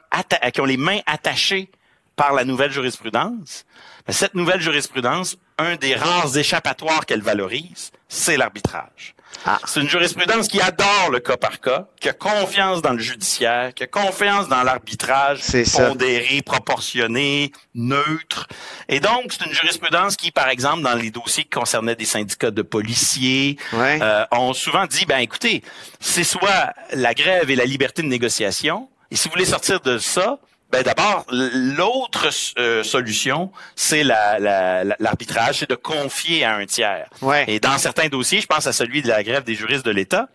[0.54, 1.70] qui ont les mains attachées
[2.16, 3.66] par la nouvelle jurisprudence.
[4.08, 9.16] Mais cette nouvelle jurisprudence, un des rares échappatoires qu'elle valorise, c'est l'arbitrage.
[9.46, 9.60] Ah.
[9.66, 13.74] C'est une jurisprudence qui adore le cas par cas, qui a confiance dans le judiciaire,
[13.74, 15.42] qui a confiance dans l'arbitrage
[15.74, 18.48] pondéré, proportionné, neutre.
[18.88, 22.52] Et donc, c'est une jurisprudence qui, par exemple, dans les dossiers qui concernaient des syndicats
[22.52, 25.64] de policiers, euh, ont souvent dit, ben écoutez,
[26.00, 29.98] c'est soit la grève et la liberté de négociation, et si vous voulez sortir de
[29.98, 30.40] ça,
[30.76, 32.28] ben d'abord, l'autre
[32.60, 37.08] euh, solution, c'est l'arbitrage, la, c'est de confier à un tiers.
[37.48, 40.28] Et dans certains dossiers, je pense à celui de la grève des juristes de l'État,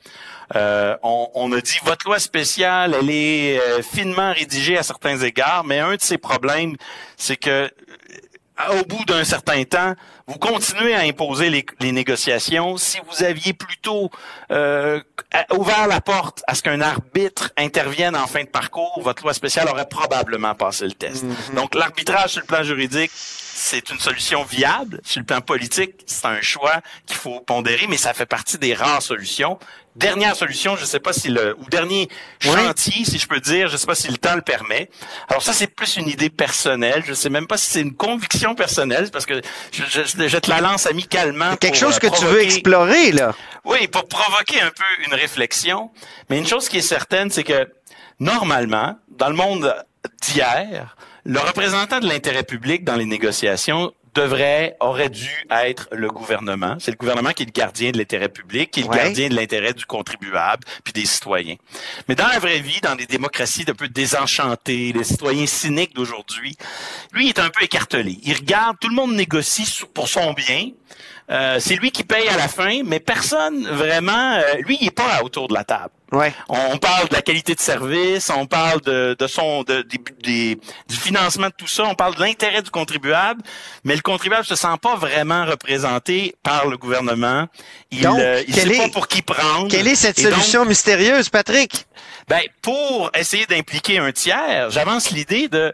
[0.57, 5.19] euh, on, on, a dit votre loi spéciale, elle est euh, finement rédigée à certains
[5.19, 6.75] égards, mais un de ses problèmes,
[7.19, 7.71] c'est que
[8.71, 9.95] au bout d'un certain temps,
[10.27, 12.77] vous continuez à imposer les, négociations.
[12.77, 14.11] Si vous aviez plutôt
[14.51, 15.01] euh,
[15.57, 19.69] ouvert la porte à ce qu'un arbitre intervienne en fin de parcours, votre loi spéciale
[19.69, 21.25] aurait probablement passé le test.
[21.25, 21.55] Mm-hmm.
[21.55, 25.01] Donc l'arbitrage sur le plan juridique, c'est une solution viable.
[25.05, 28.75] Sur le plan politique, c'est un choix qu'il faut pondérer, mais ça fait partie des
[28.75, 29.59] rares solutions.
[29.97, 33.67] Dernière solution, je ne sais pas si le ou dernier chantier, si je peux dire,
[33.69, 34.89] je ne sais pas si le temps le permet.
[35.29, 37.03] Alors ça, c'est plus une idée personnelle.
[37.05, 39.41] Je ne sais même pas si c'est une conviction personnelle, parce que
[39.73, 41.57] je, je, je te la lance amicalement.
[41.57, 43.35] Quelque chose que tu veux explorer là.
[43.65, 45.91] Oui, pour provoquer un peu une réflexion.
[46.29, 47.69] Mais une chose qui est certaine, c'est que
[48.21, 49.75] normalement, dans le monde
[50.23, 56.77] d'hier, le représentant de l'intérêt public dans les négociations devrait, aurait dû être le gouvernement.
[56.79, 59.35] C'est le gouvernement qui est le gardien de l'intérêt public, qui est le gardien de
[59.35, 61.57] l'intérêt du contribuable puis des citoyens.
[62.09, 66.57] Mais dans la vraie vie, dans des démocraties un peu désenchantées, les citoyens cyniques d'aujourd'hui,
[67.13, 68.19] lui il est un peu écartelé.
[68.23, 70.71] Il regarde, tout le monde négocie pour son bien.
[71.31, 74.91] Euh, c'est lui qui paye à la fin, mais personne vraiment, euh, lui, il est
[74.91, 75.91] pas autour de la table.
[76.11, 76.33] Ouais.
[76.49, 79.87] On, parle de la qualité de service, on parle de, de son, de,
[80.25, 80.59] des,
[80.89, 83.43] du financement de tout ça, on parle de l'intérêt du contribuable,
[83.85, 87.47] mais le contribuable se sent pas vraiment représenté par le gouvernement.
[87.93, 89.69] Il, donc, euh, il sait pas pour qui prendre.
[89.69, 91.87] Quelle est cette solution mystérieuse, Patrick?
[92.27, 95.73] Ben, pour essayer d'impliquer un tiers, j'avance l'idée de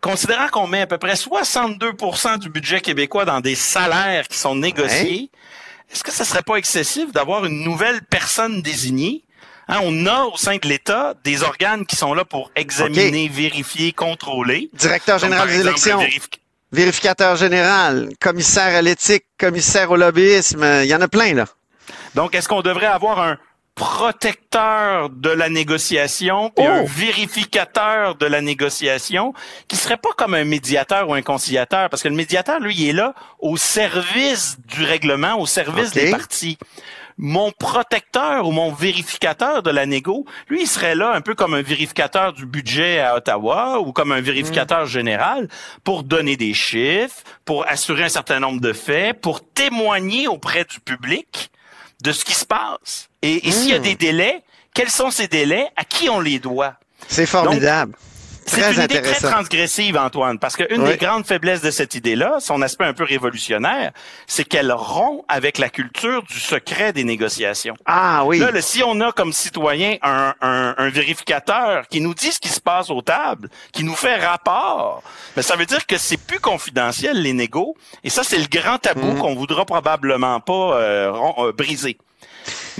[0.00, 4.54] considérant qu'on met à peu près 62% du budget québécois dans des salaires qui sont
[4.54, 5.30] négociés,
[5.92, 9.24] est-ce que ce serait pas excessif d'avoir une nouvelle personne désignée?
[9.68, 13.92] Hein, on a au sein de l'État des organes qui sont là pour examiner, vérifier,
[13.92, 14.68] contrôler.
[14.72, 16.00] Directeur général des élections.
[16.72, 21.46] Vérificateur général, commissaire à l'éthique, commissaire au lobbyisme, il y en a plein là.
[22.14, 23.38] Donc, est-ce qu'on devrait avoir un
[23.74, 26.86] protecteur de la négociation et un oh!
[26.86, 29.32] vérificateur de la négociation
[29.68, 32.88] qui serait pas comme un médiateur ou un conciliateur parce que le médiateur lui il
[32.88, 36.58] est là au service du règlement au service des parties
[37.22, 41.52] mon protecteur ou mon vérificateur de la négo, lui, il serait là un peu comme
[41.52, 45.46] un vérificateur du budget à Ottawa ou comme un vérificateur général
[45.84, 50.80] pour donner des chiffres, pour assurer un certain nombre de faits, pour témoigner auprès du
[50.80, 51.50] public
[52.02, 53.09] de ce qui se passe.
[53.22, 53.82] Et, s'il y a hmm.
[53.82, 54.42] des délais,
[54.74, 55.68] quels sont ces délais?
[55.76, 56.74] À qui on les doit?
[57.08, 57.94] C'est formidable.
[58.50, 62.62] C'est une idée très transgressive, Antoine, parce qu'une des grandes faiblesses de cette idée-là, son
[62.62, 63.92] aspect un peu révolutionnaire,
[64.26, 67.74] c'est qu'elle rompt avec la culture du secret des négociations.
[67.86, 68.38] Ah oui.
[68.38, 72.48] Là, si on a comme citoyen un, un, un, vérificateur qui nous dit ce qui
[72.48, 75.02] se passe aux tables, qui nous fait rapport,
[75.36, 78.78] ben, ça veut dire que c'est plus confidentiel les négos, et ça c'est le grand
[78.78, 79.18] tabou mm.
[79.18, 81.96] qu'on voudra probablement pas euh, euh, briser.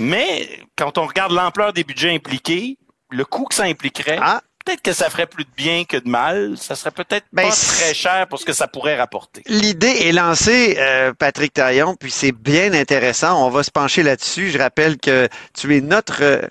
[0.01, 2.77] Mais quand on regarde l'ampleur des budgets impliqués,
[3.09, 4.41] le coût que ça impliquerait, Ah.
[4.65, 6.55] peut-être que ça ferait plus de bien que de mal.
[6.57, 9.41] Ça serait peut-être Ben, pas très cher pour ce que ça pourrait rapporter.
[9.47, 13.45] L'idée est lancée, euh, Patrick Taillon, puis c'est bien intéressant.
[13.45, 14.49] On va se pencher là-dessus.
[14.51, 15.27] Je rappelle que
[15.59, 16.41] tu es notre, euh,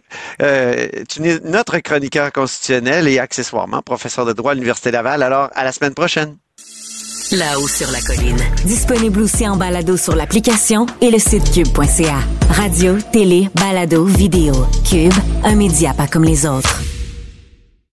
[0.43, 5.23] euh, tu es notre chroniqueur constitutionnel et accessoirement professeur de droit à l'Université Laval.
[5.23, 6.37] Alors, à la semaine prochaine.
[7.33, 8.41] Là-haut sur la colline.
[8.65, 12.19] Disponible aussi en balado sur l'application et le site cube.ca.
[12.51, 14.53] Radio, télé, balado, vidéo.
[14.89, 15.13] Cube,
[15.45, 16.83] un média pas comme les autres.